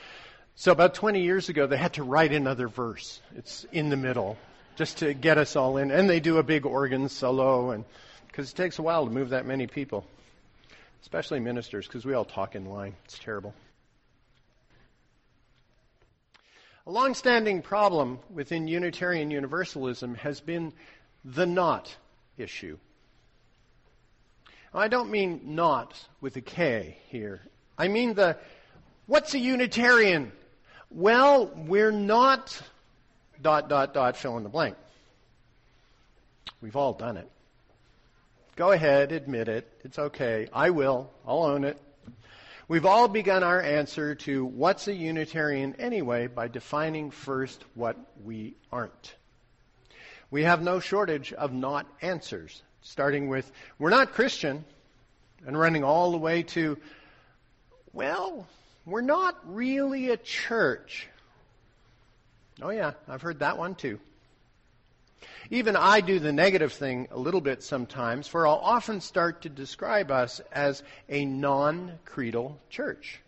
So 0.56 0.70
about 0.70 0.94
20 0.94 1.22
years 1.22 1.48
ago, 1.48 1.66
they 1.66 1.76
had 1.76 1.94
to 1.94 2.04
write 2.04 2.32
another 2.32 2.68
verse. 2.68 3.20
It's 3.36 3.66
in 3.72 3.88
the 3.88 3.96
middle, 3.96 4.38
just 4.76 4.98
to 4.98 5.12
get 5.12 5.36
us 5.36 5.56
all 5.56 5.78
in. 5.78 5.90
And 5.90 6.08
they 6.08 6.20
do 6.20 6.38
a 6.38 6.44
big 6.44 6.64
organ 6.64 7.08
solo, 7.08 7.70
and 7.70 7.84
because 8.28 8.52
it 8.52 8.56
takes 8.56 8.78
a 8.78 8.82
while 8.82 9.04
to 9.04 9.10
move 9.10 9.30
that 9.30 9.46
many 9.46 9.66
people, 9.66 10.06
especially 11.02 11.40
ministers, 11.40 11.86
because 11.86 12.04
we 12.04 12.14
all 12.14 12.24
talk 12.24 12.54
in 12.54 12.66
line. 12.66 12.94
It's 13.04 13.18
terrible. 13.18 13.52
A 16.86 16.90
long-standing 16.90 17.62
problem 17.62 18.20
within 18.32 18.68
Unitarian 18.68 19.30
Universalism 19.30 20.14
has 20.16 20.40
been 20.40 20.72
the 21.24 21.46
not 21.46 21.96
issue. 22.36 22.78
I 24.72 24.88
don't 24.88 25.10
mean 25.10 25.40
not 25.54 25.96
with 26.20 26.36
a 26.36 26.40
K 26.40 26.98
here. 27.08 27.40
I 27.78 27.88
mean 27.88 28.14
the 28.14 28.36
what's 29.06 29.34
a 29.34 29.38
Unitarian? 29.38 30.32
Well, 30.96 31.50
we're 31.56 31.90
not 31.90 32.56
dot 33.42 33.68
dot 33.68 33.94
dot 33.94 34.16
fill 34.16 34.36
in 34.36 34.44
the 34.44 34.48
blank. 34.48 34.76
We've 36.60 36.76
all 36.76 36.92
done 36.92 37.16
it. 37.16 37.28
Go 38.54 38.70
ahead, 38.70 39.10
admit 39.10 39.48
it. 39.48 39.68
It's 39.82 39.98
okay. 39.98 40.46
I 40.52 40.70
will. 40.70 41.10
I'll 41.26 41.42
own 41.42 41.64
it. 41.64 41.82
We've 42.68 42.86
all 42.86 43.08
begun 43.08 43.42
our 43.42 43.60
answer 43.60 44.14
to 44.14 44.44
what's 44.44 44.86
a 44.86 44.94
Unitarian 44.94 45.74
anyway 45.80 46.28
by 46.28 46.46
defining 46.46 47.10
first 47.10 47.64
what 47.74 47.96
we 48.24 48.54
aren't. 48.70 49.16
We 50.30 50.44
have 50.44 50.62
no 50.62 50.78
shortage 50.78 51.32
of 51.32 51.52
not 51.52 51.88
answers, 52.02 52.62
starting 52.82 53.26
with, 53.26 53.50
we're 53.80 53.90
not 53.90 54.12
Christian, 54.12 54.64
and 55.44 55.58
running 55.58 55.82
all 55.82 56.12
the 56.12 56.18
way 56.18 56.44
to, 56.44 56.78
well, 57.92 58.46
we're 58.86 59.00
not 59.00 59.38
really 59.46 60.10
a 60.10 60.16
church. 60.16 61.08
Oh, 62.62 62.70
yeah, 62.70 62.92
I've 63.08 63.22
heard 63.22 63.40
that 63.40 63.58
one 63.58 63.74
too. 63.74 63.98
Even 65.50 65.76
I 65.76 66.00
do 66.00 66.18
the 66.18 66.32
negative 66.32 66.72
thing 66.72 67.08
a 67.10 67.18
little 67.18 67.40
bit 67.40 67.62
sometimes, 67.62 68.28
for 68.28 68.46
I'll 68.46 68.54
often 68.54 69.00
start 69.00 69.42
to 69.42 69.48
describe 69.48 70.10
us 70.10 70.40
as 70.52 70.82
a 71.08 71.24
non 71.24 71.98
creedal 72.04 72.58
church. 72.70 73.20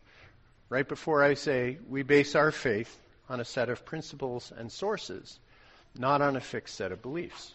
Right 0.68 0.86
before 0.86 1.22
I 1.22 1.34
say 1.34 1.78
we 1.88 2.02
base 2.02 2.34
our 2.34 2.50
faith 2.50 2.98
on 3.28 3.40
a 3.40 3.44
set 3.44 3.68
of 3.68 3.84
principles 3.84 4.52
and 4.56 4.70
sources, 4.70 5.38
not 5.96 6.20
on 6.20 6.36
a 6.36 6.40
fixed 6.40 6.74
set 6.74 6.92
of 6.92 7.02
beliefs. 7.02 7.52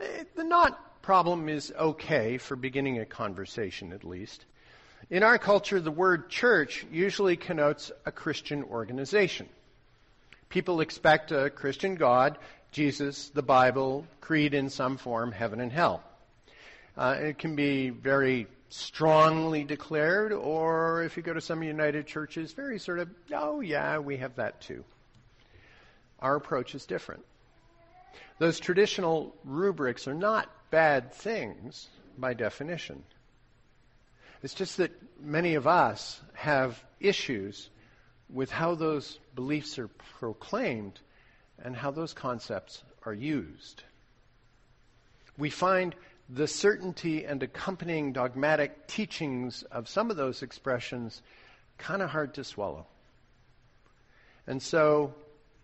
Eh, 0.00 0.24
the 0.34 0.44
not 0.44 1.02
problem 1.02 1.48
is 1.48 1.72
okay 1.78 2.38
for 2.38 2.56
beginning 2.56 2.98
a 2.98 3.06
conversation, 3.06 3.92
at 3.92 4.04
least. 4.04 4.44
In 5.12 5.22
our 5.22 5.36
culture, 5.36 5.78
the 5.78 5.90
word 5.90 6.30
church 6.30 6.86
usually 6.90 7.36
connotes 7.36 7.92
a 8.06 8.10
Christian 8.10 8.64
organization. 8.64 9.46
People 10.48 10.80
expect 10.80 11.32
a 11.32 11.50
Christian 11.50 11.96
God, 11.96 12.38
Jesus, 12.70 13.28
the 13.28 13.42
Bible, 13.42 14.06
creed 14.22 14.54
in 14.54 14.70
some 14.70 14.96
form, 14.96 15.30
heaven 15.30 15.60
and 15.60 15.70
hell. 15.70 16.02
Uh, 16.96 17.16
it 17.18 17.36
can 17.36 17.54
be 17.56 17.90
very 17.90 18.46
strongly 18.70 19.64
declared, 19.64 20.32
or 20.32 21.02
if 21.02 21.18
you 21.18 21.22
go 21.22 21.34
to 21.34 21.42
some 21.42 21.62
United 21.62 22.06
churches, 22.06 22.54
very 22.54 22.78
sort 22.78 22.98
of, 22.98 23.10
oh 23.34 23.60
yeah, 23.60 23.98
we 23.98 24.16
have 24.16 24.36
that 24.36 24.62
too. 24.62 24.82
Our 26.20 26.36
approach 26.36 26.74
is 26.74 26.86
different. 26.86 27.22
Those 28.38 28.58
traditional 28.58 29.36
rubrics 29.44 30.08
are 30.08 30.14
not 30.14 30.48
bad 30.70 31.12
things 31.12 31.88
by 32.16 32.32
definition. 32.32 33.02
It's 34.42 34.54
just 34.54 34.78
that 34.78 34.92
many 35.20 35.54
of 35.54 35.66
us 35.66 36.20
have 36.34 36.82
issues 37.00 37.70
with 38.28 38.50
how 38.50 38.74
those 38.74 39.18
beliefs 39.34 39.78
are 39.78 39.88
proclaimed 40.18 40.98
and 41.62 41.76
how 41.76 41.90
those 41.90 42.12
concepts 42.12 42.82
are 43.04 43.14
used. 43.14 43.82
We 45.38 45.50
find 45.50 45.94
the 46.28 46.48
certainty 46.48 47.24
and 47.24 47.42
accompanying 47.42 48.12
dogmatic 48.12 48.86
teachings 48.86 49.62
of 49.64 49.88
some 49.88 50.10
of 50.10 50.16
those 50.16 50.42
expressions 50.42 51.22
kind 51.78 52.02
of 52.02 52.10
hard 52.10 52.34
to 52.34 52.44
swallow. 52.44 52.86
And 54.46 54.62
so 54.62 55.14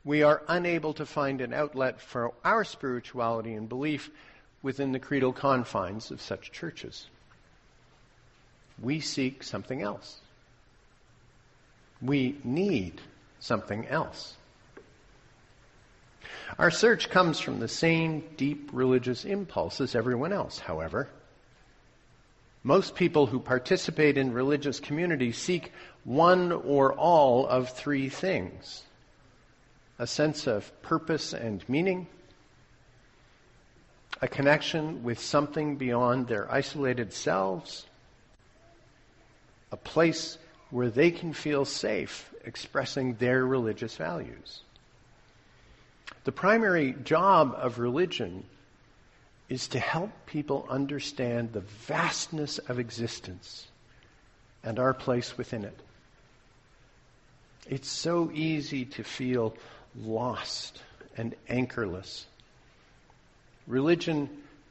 we 0.05 0.23
are 0.23 0.43
unable 0.47 0.95
to 0.95 1.07
find 1.07 1.41
an 1.41 1.53
outlet 1.53 2.01
for 2.01 2.33
our 2.45 2.65
spirituality 2.65 3.55
and 3.55 3.69
belief 3.69 4.11
within 4.63 4.93
the 4.93 4.99
creedal 4.99 5.33
confines 5.33 6.11
of 6.11 6.21
such 6.21 6.53
churches. 6.53 7.07
We 8.81 9.01
seek 9.01 9.43
something 9.43 9.83
else. 9.83 10.21
We 12.01 12.39
need 12.45 13.01
something 13.41 13.87
else. 13.89 14.35
Our 16.59 16.71
search 16.71 17.11
comes 17.11 17.41
from 17.41 17.61
the 17.61 17.69
same 17.69 18.25
deep 18.37 18.71
religious 18.73 19.25
impulse 19.25 19.81
as 19.81 19.95
everyone 19.95 20.33
else, 20.33 20.59
however. 20.59 21.09
Most 22.63 22.95
people 22.95 23.27
who 23.27 23.41
participate 23.41 24.19
in 24.19 24.33
religious 24.33 24.81
communities 24.81 25.39
seek 25.39 25.73
one 26.05 26.53
or 26.53 26.93
all 26.95 27.47
of 27.47 27.71
three 27.71 28.09
things 28.09 28.83
a 29.99 30.07
sense 30.07 30.47
of 30.47 30.71
purpose 30.83 31.33
and 31.33 31.69
meaning, 31.69 32.07
a 34.23 34.29
connection 34.29 35.03
with 35.03 35.19
something 35.19 35.77
beyond 35.77 36.29
their 36.29 36.51
isolated 36.53 37.13
selves, 37.13 37.88
a 39.73 39.77
place 39.77 40.39
where 40.71 40.91
they 40.91 41.11
can 41.11 41.33
feel 41.33 41.65
safe 41.65 42.33
expressing 42.45 43.15
their 43.15 43.45
religious 43.45 43.97
values. 43.97 44.61
The 46.25 46.33
primary 46.33 46.95
job 47.05 47.55
of 47.57 47.79
religion 47.79 48.45
is 49.49 49.69
to 49.69 49.79
help 49.79 50.11
people 50.27 50.67
understand 50.69 51.53
the 51.53 51.61
vastness 51.61 52.59
of 52.59 52.79
existence 52.79 53.67
and 54.63 54.79
our 54.79 54.93
place 54.93 55.39
within 55.39 55.65
it. 55.65 55.79
It's 57.67 57.89
so 57.89 58.31
easy 58.33 58.85
to 58.87 59.05
feel 59.05 59.55
lost 59.97 60.83
and 61.17 61.35
anchorless. 61.49 62.27
Religion 63.67 64.29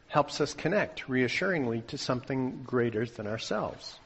helps 0.07 0.41
us 0.41 0.53
connect 0.53 1.09
reassuringly 1.09 1.81
to 1.87 1.97
something 1.97 2.63
greater 2.63 3.05
than 3.05 3.27
ourselves. 3.27 3.99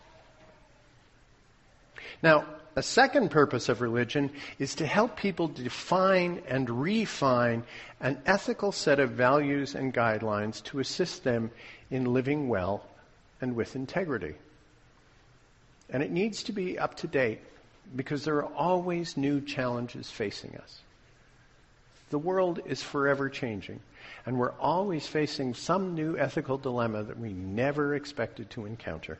Now, 2.22 2.46
a 2.76 2.84
second 2.84 3.32
purpose 3.32 3.68
of 3.68 3.82
religion 3.82 4.32
is 4.58 4.76
to 4.76 4.86
help 4.86 5.18
people 5.18 5.48
define 5.48 6.42
and 6.48 6.70
refine 6.70 7.64
an 8.00 8.22
ethical 8.26 8.72
set 8.72 9.00
of 9.00 9.12
values 9.12 9.76
and 9.76 9.94
guidelines 9.94 10.64
to 10.66 10.80
assist 10.80 11.24
them 11.24 11.52
in 11.90 12.14
living 12.14 12.48
well 12.48 12.86
and 13.42 13.56
with 13.56 13.76
integrity. 13.76 14.36
And 15.90 16.02
it 16.02 16.12
needs 16.12 16.44
to 16.44 16.54
be 16.54 16.80
up 16.80 16.96
to 16.98 17.08
date 17.08 17.42
because 17.96 18.24
there 18.24 18.38
are 18.38 18.54
always 18.54 19.18
new 19.18 19.42
challenges 19.42 20.10
facing 20.10 20.56
us. 20.56 20.80
The 22.10 22.20
world 22.20 22.62
is 22.66 22.82
forever 22.82 23.30
changing, 23.30 23.80
and 24.26 24.38
we're 24.38 24.58
always 24.60 25.08
facing 25.08 25.54
some 25.54 25.96
new 25.96 26.18
ethical 26.18 26.58
dilemma 26.58 27.04
that 27.04 27.20
we 27.20 27.34
never 27.34 27.96
expected 27.96 28.50
to 28.52 28.66
encounter. 28.66 29.18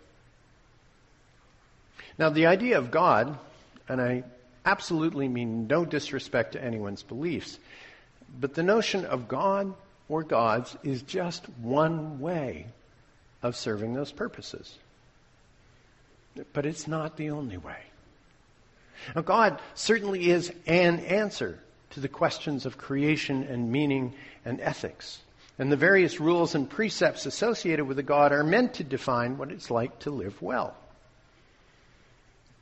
Now, 2.22 2.30
the 2.30 2.46
idea 2.46 2.78
of 2.78 2.92
God, 2.92 3.36
and 3.90 4.00
I 4.00 4.24
absolutely 4.64 5.28
mean 5.28 5.66
no 5.66 5.86
disrespect 5.86 6.52
to 6.52 6.64
anyone's 6.64 7.02
beliefs, 7.02 7.58
but 8.40 8.54
the 8.54 8.62
notion 8.62 9.06
of 9.06 9.28
God 9.28 9.74
or 10.08 10.22
gods 10.22 10.78
is 10.84 11.02
just 11.02 11.50
one 11.64 12.20
way 12.20 12.68
of 13.42 13.56
serving 13.56 13.96
those 13.96 14.12
purposes. 14.12 14.78
But 16.54 16.68
it's 16.68 16.88
not 16.88 17.18
the 17.18 17.32
only 17.32 17.58
way. 17.58 17.82
Now, 19.16 19.22
God 19.24 19.60
certainly 19.74 20.30
is 20.30 20.54
an 20.68 21.00
answer 21.00 21.58
to 21.90 22.00
the 22.00 22.08
questions 22.08 22.68
of 22.68 22.78
creation 22.78 23.42
and 23.46 23.72
meaning 23.72 24.14
and 24.46 24.62
ethics. 24.62 25.18
And 25.58 25.72
the 25.72 25.76
various 25.76 26.20
rules 26.20 26.54
and 26.54 26.70
precepts 26.70 27.26
associated 27.26 27.86
with 27.86 27.98
a 27.98 28.04
God 28.04 28.32
are 28.32 28.44
meant 28.44 28.76
to 28.76 28.84
define 28.84 29.40
what 29.40 29.52
it's 29.52 29.72
like 29.72 29.98
to 30.02 30.12
live 30.12 30.40
well. 30.40 30.78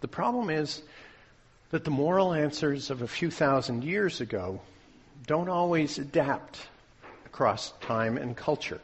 The 0.01 0.07
problem 0.07 0.49
is, 0.49 0.81
that 1.71 1.83
the 1.83 1.91
moral 1.91 2.33
answers 2.33 2.89
of 2.89 3.01
a 3.01 3.07
few 3.07 3.29
thousand 3.29 3.83
years 3.83 4.21
ago 4.21 4.61
don't 5.27 5.49
always 5.49 5.99
adapt 5.99 6.59
across 7.25 7.71
time 7.81 8.17
and 8.17 8.35
culture. 8.35 8.81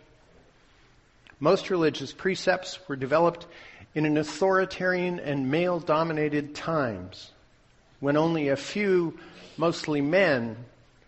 Most 1.39 1.69
religious 1.69 2.13
precepts 2.13 2.80
were 2.88 2.95
developed 2.95 3.47
in 3.95 4.06
an 4.06 4.17
authoritarian 4.17 5.19
and 5.19 5.49
male 5.49 5.80
dominated 5.80 6.54
times 6.54 7.32
when 7.99 8.17
only 8.17 8.49
a 8.49 8.56
few, 8.56 9.17
mostly 9.58 10.01
men, 10.01 10.58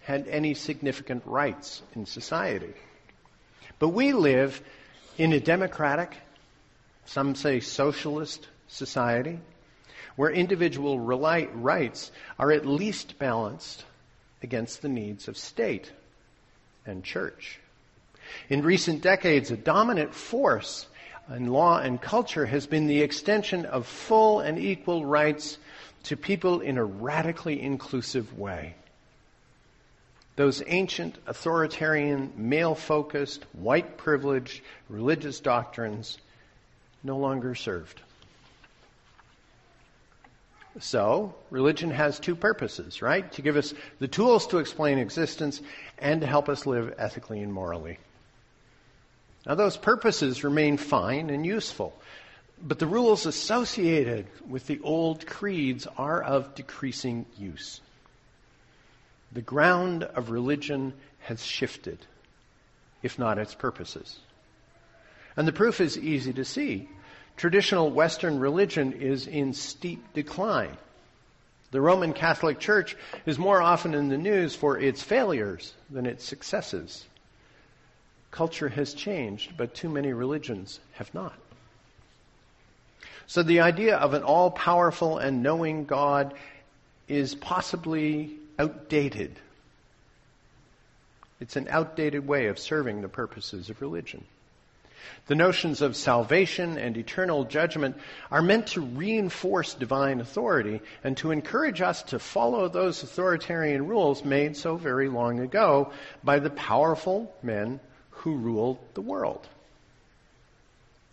had 0.02 0.28
any 0.28 0.54
significant 0.54 1.22
rights 1.26 1.84
in 1.96 2.06
society. 2.06 2.74
But 3.78 3.90
we 3.90 4.14
live 4.14 4.62
in 5.18 5.34
a 5.34 5.40
democratic, 5.40 6.16
some 7.06 7.36
say 7.36 7.60
socialist 7.60 8.48
society, 8.68 9.40
where 10.18 10.32
individual 10.32 11.00
rights 11.00 12.12
are 12.38 12.52
at 12.52 12.66
least 12.66 13.18
balanced 13.18 13.86
against 14.44 14.82
the 14.82 14.90
needs 14.90 15.30
of 15.30 15.38
state 15.38 15.92
and 16.86 17.04
church. 17.04 17.60
In 18.50 18.64
recent 18.64 19.02
decades, 19.02 19.52
a 19.52 19.58
dominant 19.58 20.14
force 20.14 20.88
in 21.34 21.48
law 21.48 21.80
and 21.80 22.02
culture 22.02 22.46
has 22.46 22.68
been 22.68 22.88
the 22.88 23.02
extension 23.02 23.66
of 23.66 23.86
full 23.86 24.42
and 24.42 24.58
equal 24.58 25.06
rights 25.06 25.58
to 26.04 26.18
people 26.18 26.62
in 26.62 26.78
a 26.78 26.84
radically 26.84 27.62
inclusive 27.62 28.38
way. 28.38 28.76
Those 30.36 30.64
ancient, 30.66 31.18
authoritarian, 31.26 32.32
male 32.38 32.76
focused, 32.76 33.44
white 33.54 33.98
privileged 33.98 34.62
religious 34.90 35.40
doctrines 35.40 36.18
no 37.04 37.18
longer 37.18 37.56
served. 37.56 38.02
So, 40.80 41.34
religion 41.50 41.90
has 41.90 42.20
two 42.20 42.36
purposes, 42.36 43.02
right? 43.02 43.32
To 43.34 43.42
give 43.42 43.58
us 43.58 43.74
the 44.00 44.08
tools 44.08 44.48
to 44.48 44.60
explain 44.60 45.00
existence 45.00 45.62
and 45.98 46.22
to 46.22 46.28
help 46.28 46.50
us 46.50 46.66
live 46.66 46.94
ethically 46.98 47.42
and 47.42 47.52
morally. 47.52 47.98
Now, 49.46 49.56
those 49.56 49.78
purposes 49.78 50.44
remain 50.44 50.78
fine 50.78 51.30
and 51.30 51.46
useful, 51.46 51.94
but 52.62 52.80
the 52.80 52.86
rules 52.86 53.26
associated 53.26 54.28
with 54.48 54.68
the 54.68 54.80
old 54.84 55.26
creeds 55.26 55.88
are 55.98 56.22
of 56.22 56.54
decreasing 56.54 57.26
use. 57.38 57.82
The 59.32 59.42
ground 59.42 60.04
of 60.04 60.30
religion 60.30 60.94
has 61.20 61.46
shifted, 61.46 62.00
if 63.02 63.18
not 63.18 63.38
its 63.38 63.54
purposes. 63.54 64.20
And 65.36 65.48
the 65.48 65.54
proof 65.54 65.82
is 65.82 65.98
easy 65.98 66.34
to 66.34 66.46
see 66.46 66.90
traditional 67.38 67.92
Western 67.92 68.40
religion 68.40 68.94
is 68.94 69.28
in 69.28 69.54
steep 69.54 70.14
decline. 70.14 70.76
The 71.72 71.82
Roman 71.82 72.14
Catholic 72.14 72.60
Church 72.60 72.96
is 73.26 73.38
more 73.38 73.62
often 73.62 73.94
in 73.94 74.10
the 74.10 74.18
news 74.18 74.56
for 74.56 74.80
its 74.80 75.04
failures 75.04 75.74
than 75.90 76.06
its 76.06 76.24
successes. 76.24 77.06
Culture 78.32 78.70
has 78.70 78.94
changed, 78.94 79.56
but 79.58 79.74
too 79.74 79.90
many 79.90 80.14
religions 80.14 80.80
have 80.94 81.14
not. 81.14 81.34
So 83.28 83.44
the 83.44 83.60
idea 83.60 83.98
of 83.98 84.14
an 84.14 84.24
all 84.24 84.52
powerful 84.52 85.18
and 85.18 85.44
knowing 85.44 85.86
God 85.86 86.34
is 87.08 87.36
possibly 87.36 88.36
outdated. 88.58 89.36
It's 91.40 91.58
an 91.58 91.68
outdated 91.70 92.26
way 92.26 92.48
of 92.48 92.58
serving 92.58 93.02
the 93.02 93.10
purposes 93.10 93.70
of 93.70 93.82
religion. 93.82 94.24
The 95.28 95.36
notions 95.36 95.82
of 95.82 95.96
salvation 95.96 96.78
and 96.78 96.96
eternal 96.96 97.44
judgment 97.44 97.98
are 98.32 98.42
meant 98.42 98.68
to 98.68 98.82
reinforce 98.82 99.74
divine 99.74 100.22
authority 100.22 100.82
and 101.04 101.18
to 101.18 101.32
encourage 101.32 101.82
us 101.82 102.02
to 102.04 102.20
follow 102.20 102.68
those 102.68 103.04
authoritarian 103.04 103.88
rules 103.88 104.24
made 104.24 104.56
so 104.56 104.78
very 104.78 105.10
long 105.10 105.40
ago 105.40 105.92
by 106.24 106.40
the 106.40 106.50
powerful 106.50 107.34
men 107.44 107.80
who 108.10 108.36
ruled 108.38 108.78
the 108.94 109.02
world. 109.02 109.48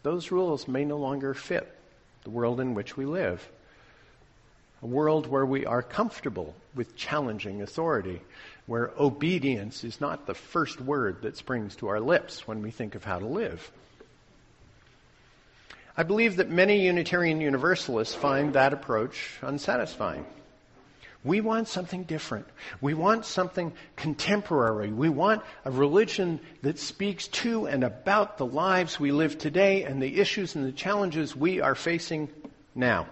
Those 0.03 0.31
rules 0.31 0.69
may 0.69 0.85
no 0.85 0.99
longer 0.99 1.35
fit 1.35 1.71
the 2.23 2.31
world 2.31 2.61
in 2.61 2.75
which 2.75 2.97
we 2.97 3.05
live. 3.05 3.47
A 4.83 4.87
world 4.87 5.27
where 5.27 5.47
we 5.47 5.65
are 5.67 5.83
comfortable 5.83 6.55
with 6.75 6.95
challenging 6.95 7.63
authority, 7.63 8.21
where 8.67 8.93
obedience 8.99 9.85
is 9.85 10.01
not 10.01 10.27
the 10.27 10.35
first 10.35 10.81
word 10.81 11.23
that 11.23 11.37
springs 11.37 11.77
to 11.77 11.89
our 11.89 12.01
lips 12.01 12.47
when 12.49 12.63
we 12.63 12.71
think 12.71 12.95
of 12.95 13.05
how 13.05 13.19
to 13.19 13.27
live. 13.27 13.71
I 15.97 16.03
believe 16.03 16.37
that 16.37 16.51
many 16.51 16.87
Unitarian 16.87 17.41
Universalists 17.41 18.15
find 18.15 18.55
that 18.55 18.73
approach 18.73 19.39
unsatisfying. 19.43 20.27
We 21.23 21.41
want 21.41 21.69
something 21.69 22.03
different. 22.03 22.47
We 22.81 22.93
want 22.93 23.25
something 23.25 23.73
contemporary. 23.97 24.93
We 24.93 25.09
want 25.09 25.43
a 25.65 25.71
religion 25.71 26.41
that 26.63 26.79
speaks 26.79 27.29
to 27.29 27.67
and 27.67 27.83
about 27.83 28.37
the 28.37 28.45
lives 28.45 29.01
we 29.01 29.11
live 29.13 29.39
today 29.39 29.85
and 29.85 30.03
the 30.03 30.21
issues 30.21 30.55
and 30.55 30.67
the 30.67 30.73
challenges 30.73 31.35
we 31.35 31.61
are 31.61 31.75
facing 31.75 32.29
now. 32.75 33.07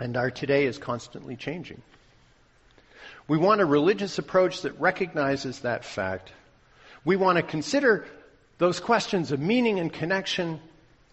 And 0.00 0.16
our 0.16 0.30
today 0.30 0.64
is 0.64 0.78
constantly 0.78 1.36
changing. 1.36 1.82
We 3.30 3.38
want 3.38 3.60
a 3.60 3.64
religious 3.64 4.18
approach 4.18 4.62
that 4.62 4.80
recognizes 4.80 5.60
that 5.60 5.84
fact. 5.84 6.32
We 7.04 7.14
want 7.14 7.36
to 7.36 7.44
consider 7.44 8.04
those 8.58 8.80
questions 8.80 9.30
of 9.30 9.38
meaning 9.38 9.78
and 9.78 9.92
connection 9.92 10.58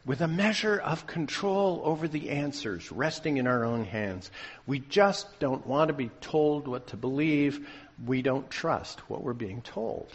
with 0.03 0.21
a 0.21 0.27
measure 0.27 0.79
of 0.79 1.05
control 1.05 1.79
over 1.83 2.07
the 2.07 2.31
answers 2.31 2.91
resting 2.91 3.37
in 3.37 3.45
our 3.45 3.63
own 3.63 3.85
hands. 3.85 4.31
We 4.65 4.79
just 4.79 5.27
don't 5.37 5.67
want 5.67 5.89
to 5.89 5.93
be 5.93 6.09
told 6.19 6.67
what 6.67 6.87
to 6.87 6.97
believe. 6.97 7.69
We 8.03 8.23
don't 8.23 8.49
trust 8.49 8.99
what 9.07 9.21
we're 9.21 9.33
being 9.33 9.61
told. 9.61 10.09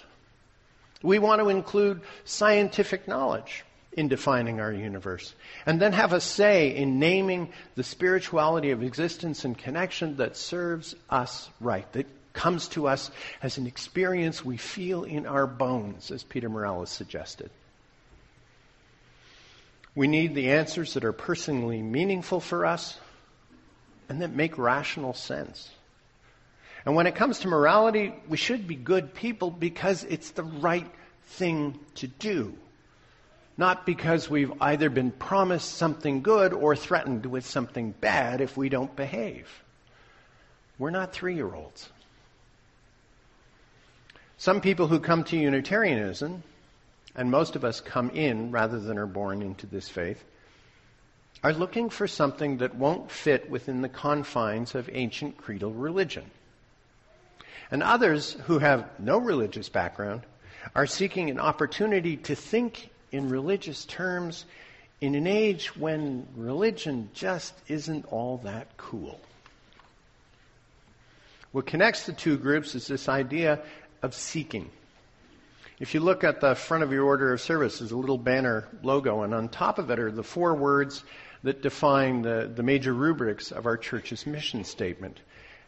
We 1.05 1.21
want 1.21 1.41
to 1.41 1.51
include 1.51 2.01
scientific 2.25 3.07
knowledge 3.07 3.65
in 3.92 4.09
defining 4.09 4.61
our 4.61 4.72
universe 4.72 5.35
and 5.66 5.81
then 5.81 5.92
have 5.92 6.12
a 6.12 6.20
say 6.20 6.74
in 6.74 6.98
naming 6.98 7.52
the 7.74 7.83
spirituality 7.83 8.70
of 8.70 8.83
existence 8.83 9.44
and 9.44 9.57
connection 9.57 10.16
that 10.16 10.37
serves 10.37 10.94
us 11.11 11.50
right, 11.61 11.90
that 11.92 12.07
comes 12.33 12.68
to 12.68 12.88
us 12.88 13.11
as 13.42 13.59
an 13.59 13.66
experience 13.66 14.44
we 14.44 14.57
feel 14.57 15.05
in 15.05 15.26
our 15.26 15.46
bones, 15.46 16.11
as 16.11 16.22
Peter 16.22 16.48
Morales 16.48 16.90
suggested. 16.90 17.50
We 19.94 20.09
need 20.09 20.35
the 20.35 20.50
answers 20.50 20.94
that 20.94 21.05
are 21.05 21.12
personally 21.12 21.83
meaningful 21.83 22.40
for 22.40 22.64
us 22.64 22.98
and 24.09 24.22
that 24.22 24.35
make 24.35 24.57
rational 24.57 25.12
sense. 25.12 25.70
And 26.85 26.94
when 26.96 27.07
it 27.07 27.14
comes 27.14 27.40
to 27.40 27.48
morality, 27.48 28.14
we 28.28 28.37
should 28.37 28.66
be 28.66 28.74
good 28.74 29.14
people 29.14 29.50
because 29.50 30.05
it's 30.05 30.31
the 30.31 30.42
right 30.42 30.90
thing 31.26 31.78
to 31.96 32.07
do. 32.07 32.57
Not 33.57 33.85
because 33.85 34.31
we've 34.31 34.53
either 34.61 34.88
been 34.88 35.11
promised 35.11 35.75
something 35.75 36.23
good 36.23 36.53
or 36.53 36.75
threatened 36.75 37.27
with 37.27 37.47
something 37.47 37.93
bad 37.93 38.41
if 38.41 38.57
we 38.57 38.69
don't 38.69 38.95
behave. 38.97 39.49
We're 40.79 40.91
not 40.91 41.12
three 41.12 41.35
year 41.35 41.55
olds. 41.55 41.91
Some 44.38 44.61
people 44.61 44.88
who 44.88 44.99
come 44.99 45.23
to 45.25 45.37
Unitarianism, 45.37 46.43
and 47.15 47.31
most 47.31 47.55
of 47.55 47.65
us 47.65 47.81
come 47.81 48.11
in 48.11 48.51
rather 48.51 48.81
than 48.81 48.99
are 48.99 49.07
born 49.07 49.43
into 49.43 49.67
this 49.67 49.88
faith, 49.88 50.25
are 51.45 51.53
looking 51.53 51.91
for 51.91 52.09
something 52.09 52.59
that 52.59 52.75
won't 52.75 53.11
fit 53.11 53.51
within 53.51 53.83
the 53.83 53.88
confines 53.88 54.75
of 54.75 54.88
ancient 54.93 55.37
creedal 55.37 55.73
religion. 55.73 56.31
And 57.71 57.83
others 57.83 58.33
who 58.47 58.59
have 58.59 58.88
no 58.99 59.19
religious 59.19 59.69
background 59.69 60.23
are 60.75 60.87
seeking 60.87 61.31
an 61.31 61.38
opportunity 61.38 62.17
to 62.19 62.35
think 62.35 62.91
in 63.12 63.29
religious 63.29 63.85
terms 63.85 64.44
in 65.01 65.14
an 65.14 65.27
age 65.27 65.77
when 65.77 66.27
religion 66.37 67.11
just 67.12 67.55
isn't 67.68 68.07
all 68.07 68.38
that 68.38 68.77
cool. 68.77 69.20
What 71.53 71.66
connects 71.66 72.07
the 72.07 72.12
two 72.12 72.38
groups 72.38 72.75
is 72.75 72.87
this 72.87 73.09
idea 73.09 73.61
of 74.03 74.14
seeking. 74.14 74.70
If 75.79 75.94
you 75.94 76.01
look 76.01 76.25
at 76.25 76.40
the 76.40 76.55
front 76.55 76.85
of 76.85 76.92
your 76.92 77.05
order 77.05 77.33
of 77.33 77.40
service, 77.40 77.79
there's 77.79 77.92
a 77.92 77.96
little 77.96 78.16
banner 78.16 78.68
logo, 78.83 79.22
and 79.22 79.35
on 79.35 79.48
top 79.48 79.79
of 79.79 79.90
it 79.90 79.98
are 79.98 80.11
the 80.11 80.22
four 80.22 80.55
words 80.55 81.05
that 81.42 81.61
define 81.61 82.22
the, 82.22 82.51
the 82.55 82.62
major 82.62 82.92
rubrics 82.94 83.51
of 83.51 83.66
our 83.66 83.77
church's 83.77 84.27
mission 84.27 84.64
statement. 84.64 85.18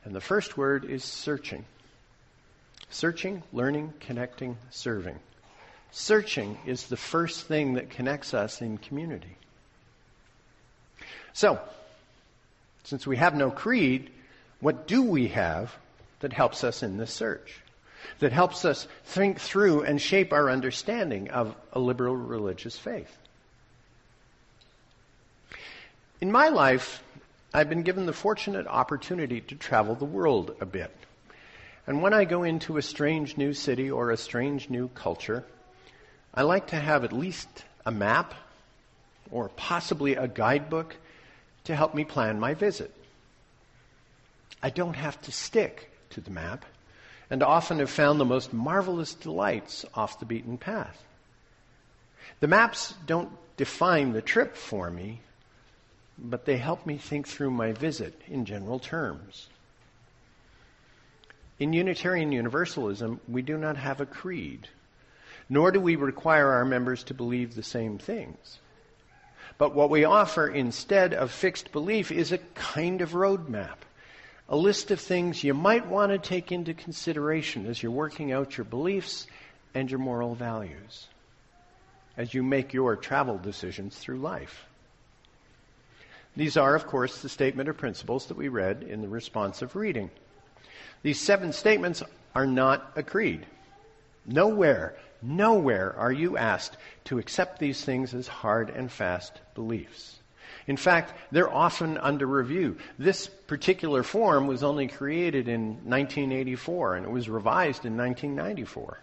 And 0.04 0.14
the 0.14 0.20
first 0.20 0.56
word 0.56 0.84
is 0.84 1.02
searching. 1.02 1.64
Searching, 2.90 3.42
learning, 3.52 3.92
connecting, 4.00 4.56
serving. 4.70 5.18
Searching 5.96 6.58
is 6.66 6.88
the 6.88 6.96
first 6.96 7.46
thing 7.46 7.74
that 7.74 7.88
connects 7.88 8.34
us 8.34 8.60
in 8.60 8.78
community. 8.78 9.36
So, 11.32 11.60
since 12.82 13.06
we 13.06 13.16
have 13.16 13.34
no 13.34 13.50
creed, 13.50 14.10
what 14.60 14.86
do 14.86 15.02
we 15.02 15.28
have 15.28 15.74
that 16.20 16.32
helps 16.32 16.64
us 16.64 16.82
in 16.82 16.96
this 16.98 17.12
search? 17.12 17.60
that 18.18 18.32
helps 18.32 18.64
us 18.64 18.86
think 19.04 19.40
through 19.40 19.82
and 19.82 20.00
shape 20.00 20.32
our 20.32 20.50
understanding 20.50 21.30
of 21.30 21.54
a 21.72 21.78
liberal 21.78 22.16
religious 22.16 22.76
faith. 22.76 23.16
In 26.20 26.30
my 26.30 26.48
life, 26.48 27.02
I've 27.52 27.68
been 27.68 27.82
given 27.82 28.06
the 28.06 28.12
fortunate 28.12 28.66
opportunity 28.66 29.40
to 29.42 29.54
travel 29.54 29.94
the 29.94 30.04
world 30.04 30.56
a 30.60 30.66
bit. 30.66 30.94
And 31.86 32.02
when 32.02 32.14
I 32.14 32.24
go 32.24 32.42
into 32.42 32.78
a 32.78 32.82
strange 32.82 33.36
new 33.36 33.52
city 33.52 33.90
or 33.90 34.10
a 34.10 34.16
strange 34.16 34.70
new 34.70 34.88
culture, 34.88 35.44
I 36.34 36.42
like 36.42 36.68
to 36.68 36.76
have 36.76 37.04
at 37.04 37.12
least 37.12 37.48
a 37.86 37.92
map 37.92 38.34
or 39.30 39.48
possibly 39.50 40.16
a 40.16 40.26
guidebook 40.26 40.96
to 41.64 41.76
help 41.76 41.94
me 41.94 42.04
plan 42.04 42.40
my 42.40 42.54
visit. 42.54 42.92
I 44.62 44.70
don't 44.70 44.94
have 44.94 45.20
to 45.22 45.32
stick 45.32 45.90
to 46.10 46.20
the 46.20 46.30
map 46.30 46.64
and 47.30 47.42
often 47.42 47.78
have 47.78 47.90
found 47.90 48.18
the 48.18 48.24
most 48.24 48.52
marvelous 48.52 49.14
delights 49.14 49.84
off 49.94 50.18
the 50.18 50.26
beaten 50.26 50.58
path. 50.58 51.02
The 52.40 52.48
maps 52.48 52.94
don't 53.06 53.30
define 53.56 54.12
the 54.12 54.22
trip 54.22 54.56
for 54.56 54.90
me, 54.90 55.20
but 56.18 56.44
they 56.44 56.56
help 56.56 56.84
me 56.84 56.96
think 56.96 57.28
through 57.28 57.50
my 57.50 57.72
visit 57.72 58.20
in 58.26 58.44
general 58.44 58.78
terms. 58.78 59.48
In 61.58 61.72
Unitarian 61.72 62.32
Universalism, 62.32 63.20
we 63.28 63.42
do 63.42 63.56
not 63.56 63.76
have 63.76 64.00
a 64.00 64.06
creed, 64.06 64.68
nor 65.48 65.70
do 65.70 65.80
we 65.80 65.96
require 65.96 66.50
our 66.52 66.64
members 66.64 67.04
to 67.04 67.14
believe 67.14 67.54
the 67.54 67.62
same 67.62 67.98
things. 67.98 68.58
But 69.58 69.74
what 69.74 69.90
we 69.90 70.04
offer 70.04 70.48
instead 70.48 71.14
of 71.14 71.30
fixed 71.30 71.72
belief 71.72 72.10
is 72.10 72.32
a 72.32 72.38
kind 72.54 73.00
of 73.00 73.12
roadmap, 73.12 73.76
a 74.48 74.56
list 74.56 74.90
of 74.90 75.00
things 75.00 75.44
you 75.44 75.54
might 75.54 75.86
want 75.86 76.10
to 76.10 76.18
take 76.18 76.50
into 76.50 76.74
consideration 76.74 77.66
as 77.66 77.82
you're 77.82 77.92
working 77.92 78.32
out 78.32 78.56
your 78.56 78.64
beliefs 78.64 79.26
and 79.74 79.90
your 79.90 80.00
moral 80.00 80.34
values, 80.34 81.08
as 82.16 82.34
you 82.34 82.42
make 82.42 82.72
your 82.72 82.96
travel 82.96 83.38
decisions 83.38 83.96
through 83.96 84.18
life. 84.18 84.66
These 86.36 86.56
are, 86.56 86.74
of 86.74 86.86
course, 86.86 87.22
the 87.22 87.28
statement 87.28 87.68
of 87.68 87.76
principles 87.76 88.26
that 88.26 88.36
we 88.36 88.48
read 88.48 88.82
in 88.82 89.02
the 89.02 89.08
responsive 89.08 89.76
reading. 89.76 90.10
These 91.02 91.20
seven 91.20 91.52
statements 91.52 92.02
are 92.34 92.46
not 92.46 92.92
a 92.96 93.04
creed. 93.04 93.46
Nowhere, 94.26 94.96
nowhere 95.24 95.94
are 95.96 96.12
you 96.12 96.36
asked 96.36 96.76
to 97.04 97.18
accept 97.18 97.58
these 97.58 97.84
things 97.84 98.14
as 98.14 98.28
hard 98.28 98.70
and 98.70 98.90
fast 98.90 99.40
beliefs. 99.54 100.18
In 100.66 100.76
fact, 100.76 101.12
they're 101.30 101.52
often 101.52 101.98
under 101.98 102.26
review. 102.26 102.78
This 102.98 103.26
particular 103.26 104.02
form 104.02 104.46
was 104.46 104.62
only 104.62 104.88
created 104.88 105.48
in 105.48 105.74
1984 105.84 106.96
and 106.96 107.06
it 107.06 107.12
was 107.12 107.28
revised 107.28 107.84
in 107.84 107.96
1994. 107.96 108.98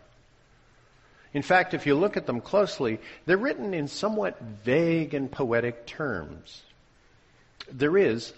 In 1.33 1.41
fact, 1.41 1.73
if 1.73 1.85
you 1.85 1.95
look 1.95 2.17
at 2.17 2.25
them 2.25 2.41
closely, 2.41 2.99
they're 3.25 3.37
written 3.37 3.73
in 3.73 3.87
somewhat 3.87 4.41
vague 4.63 5.13
and 5.13 5.31
poetic 5.31 5.85
terms. 5.85 6.63
There 7.71 7.97
is, 7.97 8.33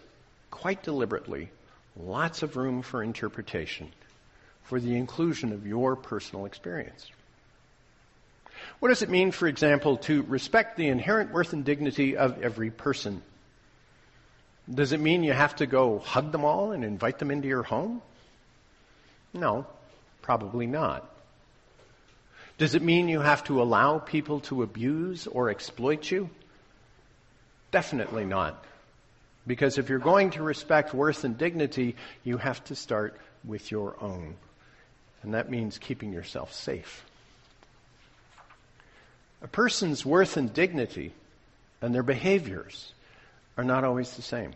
quite 0.52 0.84
deliberately, 0.84 1.50
lots 1.98 2.44
of 2.44 2.56
room 2.56 2.82
for 2.82 3.02
interpretation 3.02 3.92
for 4.64 4.80
the 4.80 4.96
inclusion 4.96 5.52
of 5.52 5.66
your 5.66 5.96
personal 5.96 6.46
experience. 6.46 7.12
What 8.84 8.90
does 8.90 9.02
it 9.02 9.10
mean, 9.10 9.32
for 9.32 9.48
example, 9.48 9.96
to 10.10 10.24
respect 10.24 10.76
the 10.76 10.90
inherent 10.90 11.32
worth 11.32 11.54
and 11.54 11.64
dignity 11.64 12.18
of 12.18 12.44
every 12.44 12.70
person? 12.70 13.22
Does 14.70 14.92
it 14.92 15.00
mean 15.00 15.24
you 15.24 15.32
have 15.32 15.56
to 15.56 15.66
go 15.66 16.00
hug 16.00 16.34
them 16.34 16.44
all 16.44 16.74
and 16.74 16.84
invite 16.84 17.18
them 17.18 17.32
into 17.32 17.48
your 17.48 17.64
home? 17.64 18.02
No, 19.34 19.66
probably 20.22 20.68
not. 20.68 21.10
Does 22.58 22.76
it 22.76 22.82
mean 22.82 23.08
you 23.08 23.22
have 23.22 23.46
to 23.46 23.62
allow 23.62 24.00
people 24.00 24.42
to 24.42 24.64
abuse 24.64 25.28
or 25.28 25.50
exploit 25.50 26.12
you? 26.12 26.30
Definitely 27.72 28.26
not. 28.26 28.66
Because 29.48 29.78
if 29.78 29.88
you're 29.88 29.98
going 29.98 30.32
to 30.32 30.44
respect 30.44 30.94
worth 30.94 31.24
and 31.24 31.38
dignity, 31.38 31.96
you 32.26 32.36
have 32.36 32.62
to 32.66 32.76
start 32.76 33.18
with 33.46 33.72
your 33.72 33.96
own. 34.02 34.36
And 35.22 35.36
that 35.36 35.50
means 35.50 35.78
keeping 35.78 36.12
yourself 36.12 36.52
safe. 36.52 37.06
A 39.44 39.48
person's 39.48 40.06
worth 40.06 40.38
and 40.38 40.54
dignity 40.54 41.14
and 41.82 41.94
their 41.94 42.04
behaviors 42.04 42.94
are 43.58 43.64
not 43.64 43.84
always 43.84 44.16
the 44.16 44.22
same. 44.22 44.54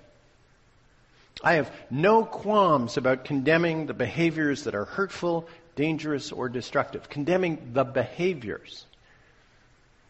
I 1.43 1.53
have 1.55 1.71
no 1.91 2.23
qualms 2.25 2.97
about 2.97 3.25
condemning 3.25 3.85
the 3.85 3.93
behaviors 3.93 4.63
that 4.63 4.73
are 4.73 4.85
hurtful, 4.85 5.47
dangerous, 5.75 6.31
or 6.31 6.49
destructive, 6.49 7.09
condemning 7.09 7.71
the 7.73 7.83
behaviors. 7.83 8.85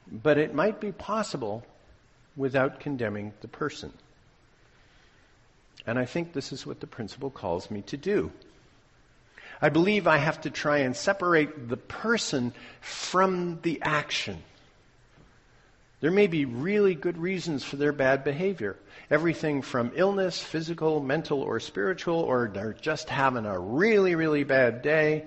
But 0.09 0.37
it 0.37 0.53
might 0.53 0.79
be 0.79 0.91
possible 0.91 1.65
without 2.37 2.79
condemning 2.79 3.33
the 3.41 3.47
person. 3.47 3.91
And 5.85 5.97
I 5.97 6.05
think 6.05 6.31
this 6.31 6.53
is 6.53 6.65
what 6.65 6.79
the 6.79 6.87
principle 6.87 7.29
calls 7.29 7.71
me 7.71 7.81
to 7.83 7.97
do. 7.97 8.31
I 9.61 9.69
believe 9.69 10.05
I 10.05 10.17
have 10.17 10.41
to 10.41 10.49
try 10.49 10.79
and 10.79 10.95
separate 10.95 11.67
the 11.67 11.77
person 11.77 12.53
from 12.79 13.59
the 13.63 13.81
action. 13.81 14.43
There 15.99 16.11
may 16.11 16.27
be 16.27 16.45
really 16.45 16.93
good 16.93 17.17
reasons 17.17 17.63
for 17.63 17.75
their 17.75 17.91
bad 17.91 18.23
behavior. 18.23 18.75
Everything 19.09 19.61
from 19.63 19.91
illness, 19.95 20.41
physical, 20.41 20.99
mental, 20.99 21.41
or 21.41 21.59
spiritual, 21.59 22.19
or 22.19 22.51
they're 22.53 22.73
just 22.73 23.09
having 23.09 23.45
a 23.45 23.59
really, 23.59 24.13
really 24.13 24.43
bad 24.43 24.83
day. 24.83 25.25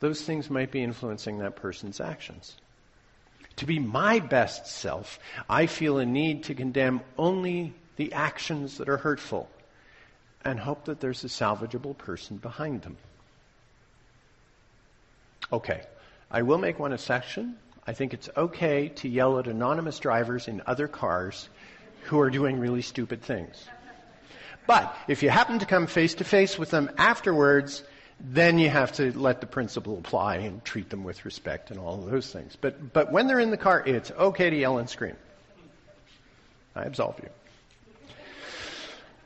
Those 0.00 0.22
things 0.22 0.48
might 0.48 0.70
be 0.70 0.82
influencing 0.82 1.38
that 1.38 1.56
person's 1.56 2.00
actions. 2.00 2.56
To 3.56 3.66
be 3.66 3.78
my 3.78 4.18
best 4.18 4.66
self, 4.66 5.18
I 5.48 5.66
feel 5.66 5.98
a 5.98 6.06
need 6.06 6.44
to 6.44 6.54
condemn 6.54 7.02
only 7.18 7.74
the 7.96 8.12
actions 8.12 8.78
that 8.78 8.88
are 8.88 8.96
hurtful 8.96 9.48
and 10.44 10.58
hope 10.58 10.86
that 10.86 11.00
there's 11.00 11.22
a 11.24 11.28
salvageable 11.28 11.96
person 11.96 12.38
behind 12.38 12.82
them. 12.82 12.96
Okay, 15.52 15.82
I 16.30 16.42
will 16.42 16.58
make 16.58 16.78
one 16.78 16.92
exception. 16.92 17.56
I 17.86 17.92
think 17.92 18.14
it's 18.14 18.30
okay 18.36 18.88
to 18.88 19.08
yell 19.08 19.38
at 19.38 19.46
anonymous 19.46 19.98
drivers 19.98 20.48
in 20.48 20.62
other 20.66 20.88
cars 20.88 21.48
who 22.04 22.20
are 22.20 22.30
doing 22.30 22.58
really 22.58 22.82
stupid 22.82 23.22
things. 23.22 23.64
But 24.66 24.96
if 25.08 25.22
you 25.22 25.30
happen 25.30 25.58
to 25.58 25.66
come 25.66 25.86
face 25.86 26.14
to 26.16 26.24
face 26.24 26.58
with 26.58 26.70
them 26.70 26.90
afterwards, 26.96 27.84
then 28.20 28.58
you 28.58 28.70
have 28.70 28.92
to 28.92 29.16
let 29.18 29.40
the 29.40 29.46
principle 29.46 29.98
apply 29.98 30.36
and 30.36 30.64
treat 30.64 30.88
them 30.88 31.04
with 31.04 31.24
respect 31.24 31.70
and 31.70 31.78
all 31.78 32.02
of 32.02 32.10
those 32.10 32.30
things. 32.32 32.56
But, 32.58 32.92
but 32.92 33.12
when 33.12 33.26
they're 33.26 33.40
in 33.40 33.50
the 33.50 33.58
car, 33.58 33.82
it's 33.84 34.10
okay 34.12 34.48
to 34.48 34.56
yell 34.56 34.78
and 34.78 34.88
scream. 34.88 35.16
I 36.74 36.84
absolve 36.84 37.20
you. 37.22 37.28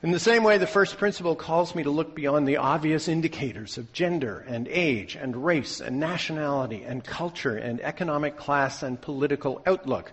In 0.01 0.13
the 0.13 0.21
same 0.21 0.45
way, 0.45 0.59
the 0.59 0.67
first 0.69 0.97
principle 0.97 1.35
calls 1.35 1.75
me 1.75 1.83
to 1.83 1.91
look 1.91 2.15
beyond 2.15 2.47
the 2.47 2.59
obvious 2.59 3.09
indicators 3.09 3.79
of 3.79 3.93
gender 3.93 4.45
and 4.47 4.69
age 4.69 5.17
and 5.17 5.45
race 5.45 5.81
and 5.81 5.99
nationality 5.99 6.85
and 6.85 7.05
culture 7.05 7.57
and 7.57 7.81
economic 7.81 8.37
class 8.37 8.85
and 8.85 9.01
political 9.01 9.61
outlook, 9.67 10.13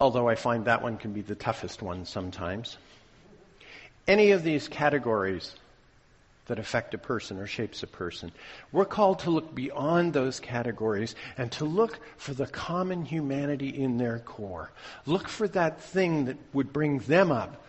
although 0.00 0.28
I 0.28 0.36
find 0.36 0.66
that 0.66 0.82
one 0.82 0.98
can 0.98 1.12
be 1.12 1.20
the 1.20 1.34
toughest 1.34 1.82
one 1.82 2.04
sometimes. 2.04 2.78
Any 4.06 4.30
of 4.30 4.44
these 4.44 4.68
categories 4.68 5.56
that 6.46 6.60
affect 6.60 6.94
a 6.94 6.98
person 6.98 7.40
or 7.40 7.46
shapes 7.48 7.82
a 7.82 7.88
person. 7.88 8.30
We're 8.70 8.84
called 8.84 9.18
to 9.20 9.30
look 9.30 9.52
beyond 9.52 10.12
those 10.12 10.38
categories 10.38 11.16
and 11.36 11.50
to 11.52 11.64
look 11.64 11.98
for 12.18 12.34
the 12.34 12.46
common 12.46 13.04
humanity 13.04 13.70
in 13.70 13.98
their 13.98 14.20
core. 14.20 14.70
Look 15.06 15.26
for 15.26 15.48
that 15.48 15.80
thing 15.80 16.26
that 16.26 16.36
would 16.52 16.72
bring 16.72 17.00
them 17.00 17.32
up 17.32 17.64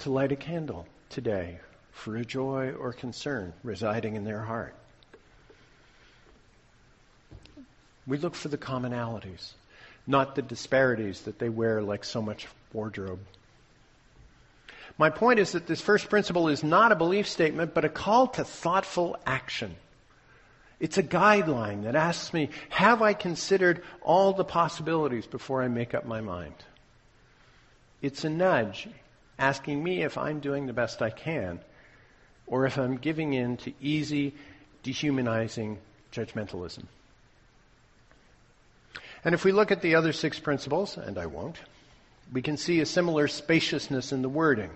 to 0.00 0.10
light 0.10 0.32
a 0.32 0.36
candle 0.36 0.86
today 1.08 1.58
for 1.92 2.16
a 2.16 2.24
joy 2.24 2.72
or 2.72 2.92
concern 2.92 3.52
residing 3.62 4.16
in 4.16 4.24
their 4.24 4.40
heart. 4.40 4.74
We 8.06 8.18
look 8.18 8.34
for 8.34 8.48
the 8.48 8.58
commonalities, 8.58 9.52
not 10.06 10.34
the 10.34 10.42
disparities 10.42 11.22
that 11.22 11.38
they 11.38 11.48
wear 11.48 11.82
like 11.82 12.04
so 12.04 12.22
much 12.22 12.46
wardrobe. 12.72 13.20
My 14.98 15.10
point 15.10 15.38
is 15.38 15.52
that 15.52 15.66
this 15.66 15.80
first 15.80 16.08
principle 16.10 16.48
is 16.48 16.64
not 16.64 16.92
a 16.92 16.96
belief 16.96 17.28
statement, 17.28 17.74
but 17.74 17.84
a 17.84 17.88
call 17.88 18.26
to 18.28 18.44
thoughtful 18.44 19.16
action. 19.26 19.76
It's 20.78 20.98
a 20.98 21.02
guideline 21.02 21.84
that 21.84 21.94
asks 21.94 22.32
me, 22.32 22.48
have 22.70 23.02
I 23.02 23.12
considered 23.12 23.82
all 24.02 24.32
the 24.32 24.44
possibilities 24.44 25.26
before 25.26 25.62
I 25.62 25.68
make 25.68 25.94
up 25.94 26.06
my 26.06 26.20
mind? 26.20 26.54
It's 28.02 28.24
a 28.24 28.30
nudge 28.30 28.88
asking 29.40 29.82
me 29.82 30.02
if 30.02 30.16
I'm 30.16 30.38
doing 30.38 30.66
the 30.66 30.72
best 30.72 31.02
I 31.02 31.10
can 31.10 31.58
or 32.46 32.66
if 32.66 32.76
I'm 32.76 32.96
giving 32.96 33.32
in 33.32 33.56
to 33.58 33.72
easy, 33.80 34.34
dehumanizing 34.82 35.78
judgmentalism. 36.12 36.84
And 39.24 39.34
if 39.34 39.44
we 39.44 39.52
look 39.52 39.70
at 39.70 39.82
the 39.82 39.94
other 39.94 40.12
six 40.12 40.38
principles, 40.38 40.96
and 40.96 41.18
I 41.18 41.26
won't, 41.26 41.56
we 42.32 42.42
can 42.42 42.56
see 42.56 42.80
a 42.80 42.86
similar 42.86 43.28
spaciousness 43.28 44.12
in 44.12 44.22
the 44.22 44.28
wording. 44.28 44.70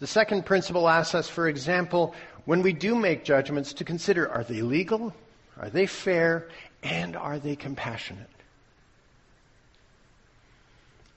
The 0.00 0.06
second 0.06 0.44
principle 0.44 0.88
asks 0.88 1.14
us, 1.14 1.28
for 1.28 1.48
example, 1.48 2.14
when 2.44 2.62
we 2.62 2.72
do 2.72 2.94
make 2.94 3.24
judgments, 3.24 3.72
to 3.74 3.84
consider 3.84 4.28
are 4.30 4.44
they 4.44 4.62
legal, 4.62 5.14
are 5.58 5.70
they 5.70 5.86
fair, 5.86 6.48
and 6.82 7.16
are 7.16 7.38
they 7.38 7.56
compassionate? 7.56 8.30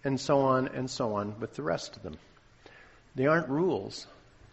And 0.03 0.19
so 0.19 0.39
on 0.39 0.69
and 0.69 0.89
so 0.89 1.13
on 1.15 1.39
with 1.39 1.55
the 1.55 1.61
rest 1.61 1.97
of 1.97 2.03
them. 2.03 2.17
They 3.15 3.25
aren't 3.25 3.49
rules, 3.49 4.07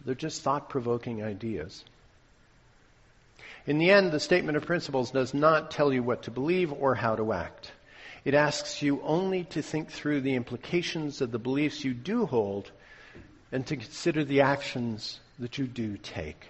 they're 0.04 0.14
just 0.14 0.42
thought 0.42 0.68
provoking 0.68 1.22
ideas. 1.22 1.84
In 3.66 3.78
the 3.78 3.90
end, 3.90 4.12
the 4.12 4.20
statement 4.20 4.56
of 4.56 4.64
principles 4.64 5.10
does 5.10 5.34
not 5.34 5.70
tell 5.70 5.92
you 5.92 6.02
what 6.02 6.22
to 6.22 6.30
believe 6.30 6.72
or 6.72 6.94
how 6.94 7.16
to 7.16 7.32
act. 7.32 7.72
It 8.24 8.34
asks 8.34 8.82
you 8.82 9.00
only 9.02 9.44
to 9.44 9.62
think 9.62 9.90
through 9.90 10.20
the 10.20 10.34
implications 10.34 11.20
of 11.20 11.32
the 11.32 11.38
beliefs 11.38 11.84
you 11.84 11.94
do 11.94 12.26
hold 12.26 12.70
and 13.52 13.66
to 13.66 13.76
consider 13.76 14.24
the 14.24 14.40
actions 14.40 15.20
that 15.38 15.58
you 15.58 15.66
do 15.66 15.96
take. 15.96 16.46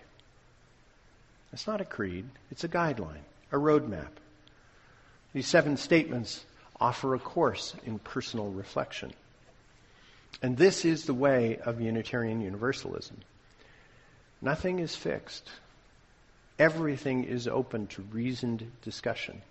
It's 1.53 1.67
not 1.67 1.81
a 1.81 1.85
creed, 1.85 2.27
it's 2.51 2.65
a 2.65 2.69
guideline, 2.69 3.25
a 3.53 3.57
roadmap. 3.57 4.09
These 5.33 5.47
seven 5.47 5.77
statements 5.77 6.45
offer 6.81 7.15
a 7.15 7.19
course 7.19 7.75
in 7.85 7.99
personal 7.99 8.49
reflection. 8.49 9.13
And 10.43 10.57
this 10.57 10.85
is 10.85 11.05
the 11.05 11.15
way 11.15 11.59
of 11.65 11.81
Unitarian 11.81 12.41
Universalism. 12.41 13.17
Nothing 14.43 14.79
is 14.79 14.95
fixed. 14.95 15.49
Everything 16.59 17.25
is 17.25 17.49
open 17.49 17.87
to 17.89 18.03
reasoned 18.03 18.71
discussion. 18.83 19.43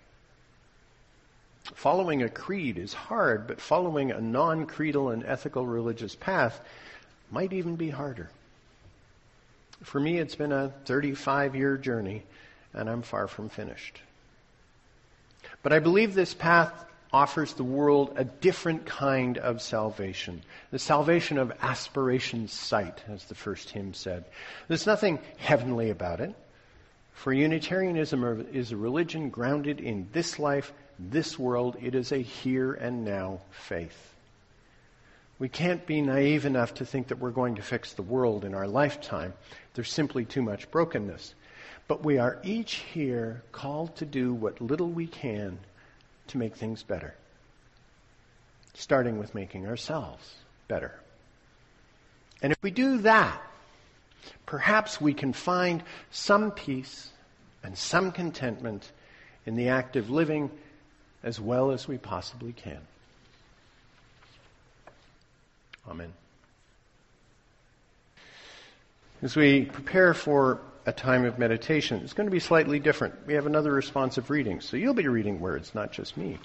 Following 1.74 2.22
a 2.22 2.28
creed 2.28 2.78
is 2.78 2.92
hard, 2.92 3.46
but 3.46 3.60
following 3.60 4.12
a 4.12 4.20
non 4.20 4.66
creedal 4.66 5.10
and 5.10 5.24
ethical 5.24 5.66
religious 5.66 6.14
path 6.14 6.60
might 7.30 7.52
even 7.52 7.74
be 7.76 7.90
harder. 7.90 8.30
For 9.82 10.00
me, 10.00 10.18
it's 10.18 10.36
been 10.36 10.52
a 10.52 10.72
35 10.84 11.56
year 11.56 11.76
journey, 11.76 12.22
and 12.72 12.88
I'm 12.88 13.02
far 13.02 13.26
from 13.26 13.48
finished. 13.48 14.00
But 15.62 15.72
I 15.72 15.80
believe 15.80 16.14
this 16.14 16.34
path 16.34 16.72
offers 17.16 17.54
the 17.54 17.64
world 17.64 18.12
a 18.16 18.24
different 18.24 18.84
kind 18.84 19.38
of 19.38 19.62
salvation. 19.62 20.42
The 20.70 20.78
salvation 20.78 21.38
of 21.38 21.50
aspiration 21.62 22.46
sight, 22.46 23.02
as 23.08 23.24
the 23.24 23.34
first 23.34 23.70
hymn 23.70 23.94
said. 23.94 24.26
There's 24.68 24.86
nothing 24.86 25.18
heavenly 25.38 25.88
about 25.88 26.20
it. 26.20 26.34
For 27.14 27.32
Unitarianism 27.32 28.46
is 28.52 28.70
a 28.70 28.76
religion 28.76 29.30
grounded 29.30 29.80
in 29.80 30.08
this 30.12 30.38
life, 30.38 30.74
this 30.98 31.38
world. 31.38 31.78
It 31.80 31.94
is 31.94 32.12
a 32.12 32.18
here 32.18 32.74
and 32.74 33.06
now 33.06 33.40
faith. 33.50 34.14
We 35.38 35.48
can't 35.48 35.86
be 35.86 36.02
naive 36.02 36.44
enough 36.44 36.74
to 36.74 36.84
think 36.84 37.08
that 37.08 37.18
we're 37.18 37.30
going 37.30 37.54
to 37.54 37.62
fix 37.62 37.94
the 37.94 38.02
world 38.02 38.44
in 38.44 38.52
our 38.52 38.68
lifetime. 38.68 39.32
There's 39.72 39.90
simply 39.90 40.26
too 40.26 40.42
much 40.42 40.70
brokenness. 40.70 41.34
But 41.88 42.04
we 42.04 42.18
are 42.18 42.38
each 42.42 42.74
here 42.74 43.42
called 43.52 43.96
to 43.96 44.04
do 44.04 44.34
what 44.34 44.60
little 44.60 44.90
we 44.90 45.06
can 45.06 45.58
to 46.28 46.38
make 46.38 46.56
things 46.56 46.82
better. 46.82 47.14
Starting 48.74 49.18
with 49.18 49.34
making 49.34 49.66
ourselves 49.66 50.34
better. 50.68 50.92
And 52.42 52.52
if 52.52 52.62
we 52.62 52.70
do 52.70 52.98
that, 52.98 53.40
perhaps 54.44 55.00
we 55.00 55.14
can 55.14 55.32
find 55.32 55.82
some 56.10 56.50
peace 56.50 57.10
and 57.62 57.76
some 57.76 58.12
contentment 58.12 58.92
in 59.46 59.56
the 59.56 59.68
act 59.68 59.96
of 59.96 60.10
living 60.10 60.50
as 61.22 61.40
well 61.40 61.70
as 61.70 61.88
we 61.88 61.98
possibly 61.98 62.52
can. 62.52 62.80
Amen. 65.88 66.12
As 69.22 69.34
we 69.34 69.64
prepare 69.64 70.14
for 70.14 70.60
a 70.86 70.92
time 70.92 71.24
of 71.24 71.38
meditation. 71.38 72.00
It's 72.04 72.12
going 72.12 72.28
to 72.28 72.32
be 72.32 72.40
slightly 72.40 72.78
different. 72.78 73.26
We 73.26 73.34
have 73.34 73.46
another 73.46 73.72
responsive 73.72 74.30
reading, 74.30 74.60
so 74.60 74.76
you'll 74.76 74.94
be 74.94 75.08
reading 75.08 75.40
words, 75.40 75.74
not 75.74 75.92
just 75.92 76.16
me. 76.16 76.38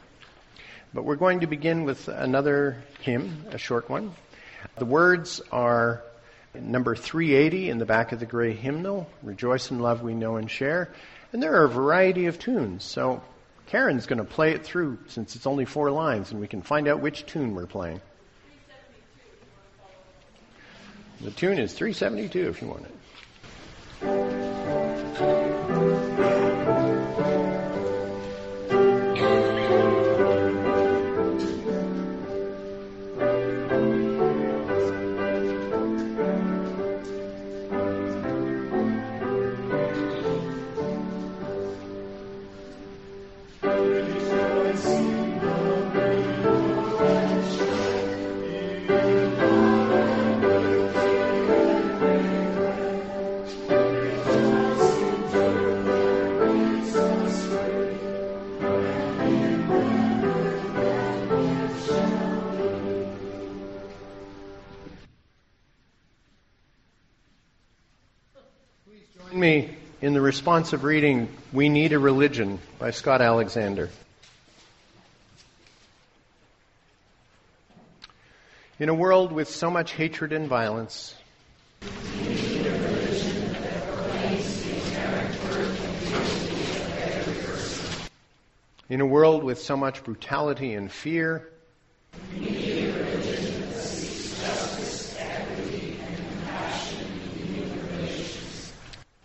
But 0.93 1.05
we're 1.05 1.15
going 1.15 1.41
to 1.41 1.47
begin 1.47 1.83
with 1.85 2.07
another 2.07 2.83
hymn, 3.01 3.45
a 3.51 3.59
short 3.59 3.87
one. 3.87 4.13
The 4.77 4.85
words 4.85 5.41
are 5.51 6.01
number 6.55 6.95
380 6.95 7.69
in 7.69 7.77
the 7.77 7.85
back 7.85 8.11
of 8.11 8.19
the 8.19 8.25
gray 8.25 8.53
hymnal, 8.53 9.07
Rejoice 9.21 9.69
in 9.69 9.79
Love 9.79 10.01
We 10.01 10.15
Know 10.15 10.35
and 10.37 10.49
Share. 10.49 10.89
And 11.31 11.41
there 11.41 11.53
are 11.61 11.65
a 11.65 11.69
variety 11.69 12.25
of 12.25 12.39
tunes, 12.39 12.83
so 12.83 13.21
Karen's 13.67 14.07
going 14.07 14.17
to 14.17 14.25
play 14.25 14.51
it 14.51 14.65
through 14.65 14.97
since 15.07 15.35
it's 15.35 15.47
only 15.47 15.65
four 15.65 15.91
lines 15.91 16.31
and 16.31 16.41
we 16.41 16.47
can 16.47 16.61
find 16.61 16.87
out 16.87 16.99
which 16.99 17.25
tune 17.25 17.53
we're 17.55 17.67
playing. 17.67 18.01
The 21.21 21.31
tune 21.31 21.59
is 21.59 21.73
372 21.73 22.49
if 22.49 22.61
you 22.61 22.67
want 22.67 22.85
it. 22.85 22.95
Me 24.01 24.40
in 70.01 70.13
the 70.13 70.21
responsive 70.21 70.83
reading, 70.83 71.29
We 71.53 71.69
Need 71.69 71.93
a 71.93 71.99
Religion 71.99 72.59
by 72.79 72.89
Scott 72.89 73.21
Alexander. 73.21 73.89
In 78.79 78.89
a 78.89 78.95
world 78.95 79.31
with 79.31 79.47
so 79.47 79.69
much 79.69 79.91
hatred 79.91 80.33
and 80.33 80.47
violence, 80.47 81.15
in 88.89 89.01
a 89.01 89.05
world 89.05 89.43
with 89.43 89.61
so 89.61 89.77
much 89.77 90.03
brutality 90.03 90.73
and 90.73 90.91
fear, 90.91 91.47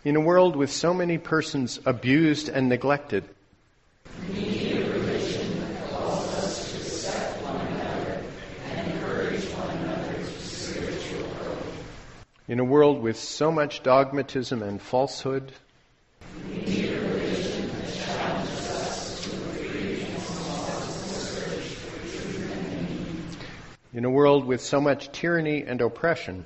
In 0.07 0.15
a 0.15 0.21
world 0.21 0.55
with 0.55 0.71
so 0.71 0.93
many 0.93 1.17
persons 1.17 1.81
abused 1.85 2.47
and 2.47 2.69
neglected, 2.69 3.25
In 12.47 12.59
a 12.59 12.63
world 12.63 13.01
with 13.01 13.19
so 13.19 13.51
much 13.51 13.83
dogmatism 13.83 14.63
and 14.63 14.81
falsehood, 14.81 15.51
in 23.93 24.05
a 24.05 24.09
world 24.09 24.45
with 24.45 24.61
so 24.61 24.79
much 24.79 25.11
tyranny 25.11 25.63
and 25.63 25.81
oppression, 25.81 26.45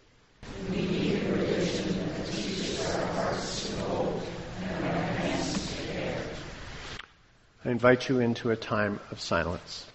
I 7.71 7.73
invite 7.73 8.09
you 8.09 8.19
into 8.19 8.51
a 8.51 8.57
time 8.57 8.99
of 9.11 9.21
silence. 9.21 9.87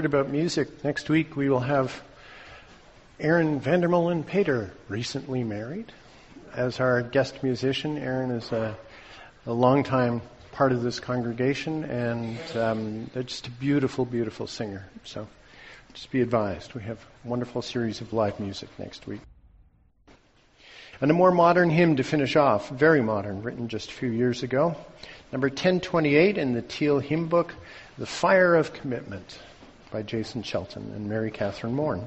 Word 0.00 0.06
about 0.06 0.30
music. 0.30 0.82
Next 0.82 1.10
week 1.10 1.36
we 1.36 1.50
will 1.50 1.60
have 1.60 2.02
Aaron 3.18 3.60
Vandermolen 3.60 4.24
Pater, 4.24 4.72
recently 4.88 5.44
married, 5.44 5.92
as 6.54 6.80
our 6.80 7.02
guest 7.02 7.42
musician. 7.42 7.98
Aaron 7.98 8.30
is 8.30 8.50
a, 8.50 8.74
a 9.44 9.52
longtime 9.52 10.22
part 10.52 10.72
of 10.72 10.82
this 10.82 11.00
congregation 11.00 11.84
and 11.84 12.38
um, 12.56 13.10
just 13.26 13.48
a 13.48 13.50
beautiful, 13.50 14.06
beautiful 14.06 14.46
singer. 14.46 14.88
So 15.04 15.28
just 15.92 16.10
be 16.10 16.22
advised, 16.22 16.72
we 16.72 16.80
have 16.84 16.96
a 17.26 17.28
wonderful 17.28 17.60
series 17.60 18.00
of 18.00 18.14
live 18.14 18.40
music 18.40 18.70
next 18.78 19.06
week. 19.06 19.20
And 21.02 21.10
a 21.10 21.14
more 21.14 21.30
modern 21.30 21.68
hymn 21.68 21.96
to 21.96 22.02
finish 22.02 22.36
off, 22.36 22.70
very 22.70 23.02
modern, 23.02 23.42
written 23.42 23.68
just 23.68 23.90
a 23.90 23.92
few 23.92 24.08
years 24.08 24.42
ago. 24.42 24.74
Number 25.30 25.48
1028 25.48 26.38
in 26.38 26.54
the 26.54 26.62
Teal 26.62 27.00
Hymn 27.00 27.28
Book, 27.28 27.54
The 27.98 28.06
Fire 28.06 28.54
of 28.54 28.72
Commitment 28.72 29.38
by 29.90 30.02
Jason 30.02 30.42
Shelton 30.42 30.92
and 30.94 31.08
Mary 31.08 31.30
Katherine 31.30 31.74
Morn. 31.74 32.06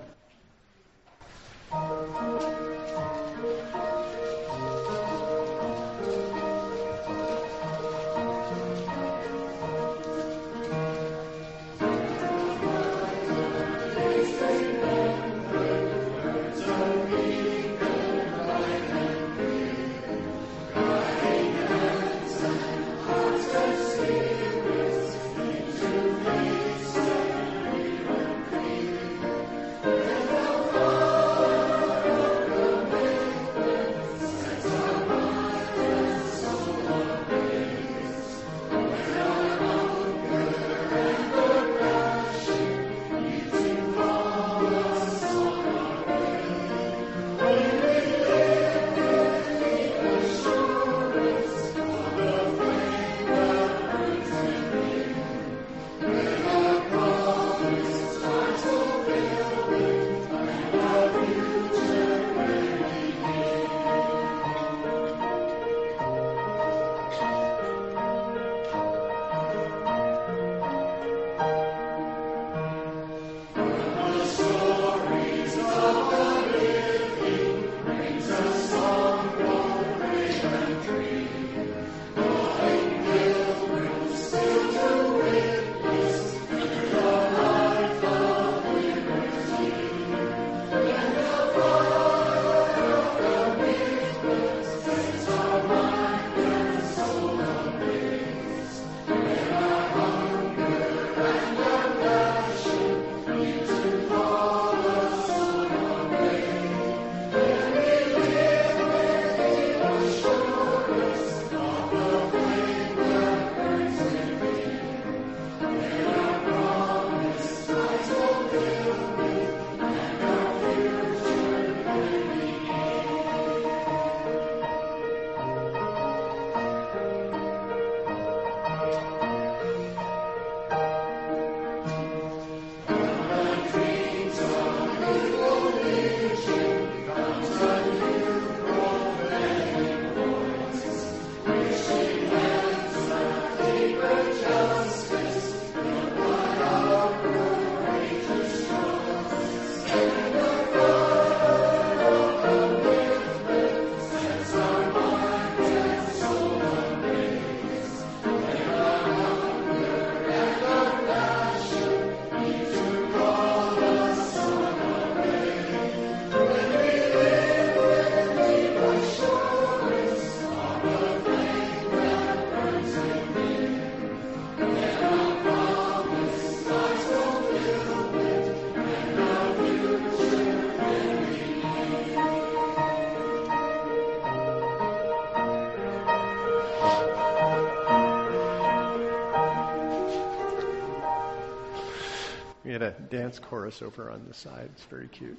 Dance 193.14 193.38
chorus 193.38 193.84
over 193.84 194.10
on 194.10 194.26
the 194.28 194.34
side. 194.34 194.70
It's 194.74 194.86
very 194.86 195.08
cute. 195.08 195.38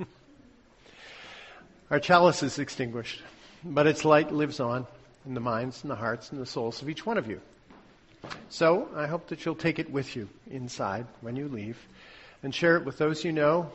Our 1.90 2.00
chalice 2.00 2.42
is 2.42 2.58
extinguished, 2.58 3.22
but 3.64 3.86
its 3.86 4.04
light 4.04 4.32
lives 4.32 4.58
on 4.58 4.86
in 5.24 5.34
the 5.34 5.40
minds 5.40 5.82
and 5.82 5.90
the 5.90 5.94
hearts 5.96 6.32
and 6.32 6.40
the 6.40 6.46
souls 6.46 6.82
of 6.82 6.88
each 6.88 7.06
one 7.06 7.16
of 7.16 7.28
you. 7.28 7.40
So 8.48 8.88
I 8.96 9.06
hope 9.06 9.28
that 9.28 9.44
you'll 9.44 9.54
take 9.54 9.78
it 9.78 9.88
with 9.88 10.16
you 10.16 10.28
inside 10.50 11.06
when 11.20 11.36
you 11.36 11.46
leave 11.46 11.78
and 12.42 12.52
share 12.52 12.76
it 12.76 12.84
with 12.84 12.98
those 12.98 13.24
you 13.24 13.30
know, 13.30 13.70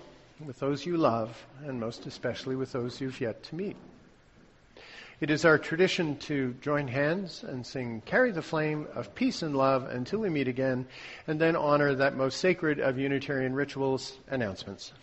with 0.45 0.59
those 0.59 0.86
you 0.86 0.97
love, 0.97 1.45
and 1.63 1.79
most 1.79 2.05
especially 2.05 2.57
with 2.57 2.73
those 2.73 2.99
you've 2.99 3.21
yet 3.21 3.43
to 3.43 3.55
meet. 3.55 3.77
It 5.22 5.30
is 5.30 5.45
our 5.45 5.59
tradition 5.59 6.17
to 6.22 6.55
join 6.61 6.88
hands 6.88 7.43
and 7.43 7.63
sing 7.63 8.01
Carry 8.07 8.32
the 8.32 8.41
Flame 8.41 8.88
of 8.95 9.13
Peace 9.13 9.43
and 9.43 9.55
Love 9.55 9.88
until 9.88 10.17
we 10.17 10.30
meet 10.30 10.47
again, 10.47 10.88
and 11.28 11.39
then 11.39 11.55
honor 11.55 11.93
that 11.93 12.17
most 12.17 12.39
sacred 12.39 12.80
of 12.80 12.97
Unitarian 12.97 13.53
rituals, 13.53 14.17
announcements. 14.32 14.93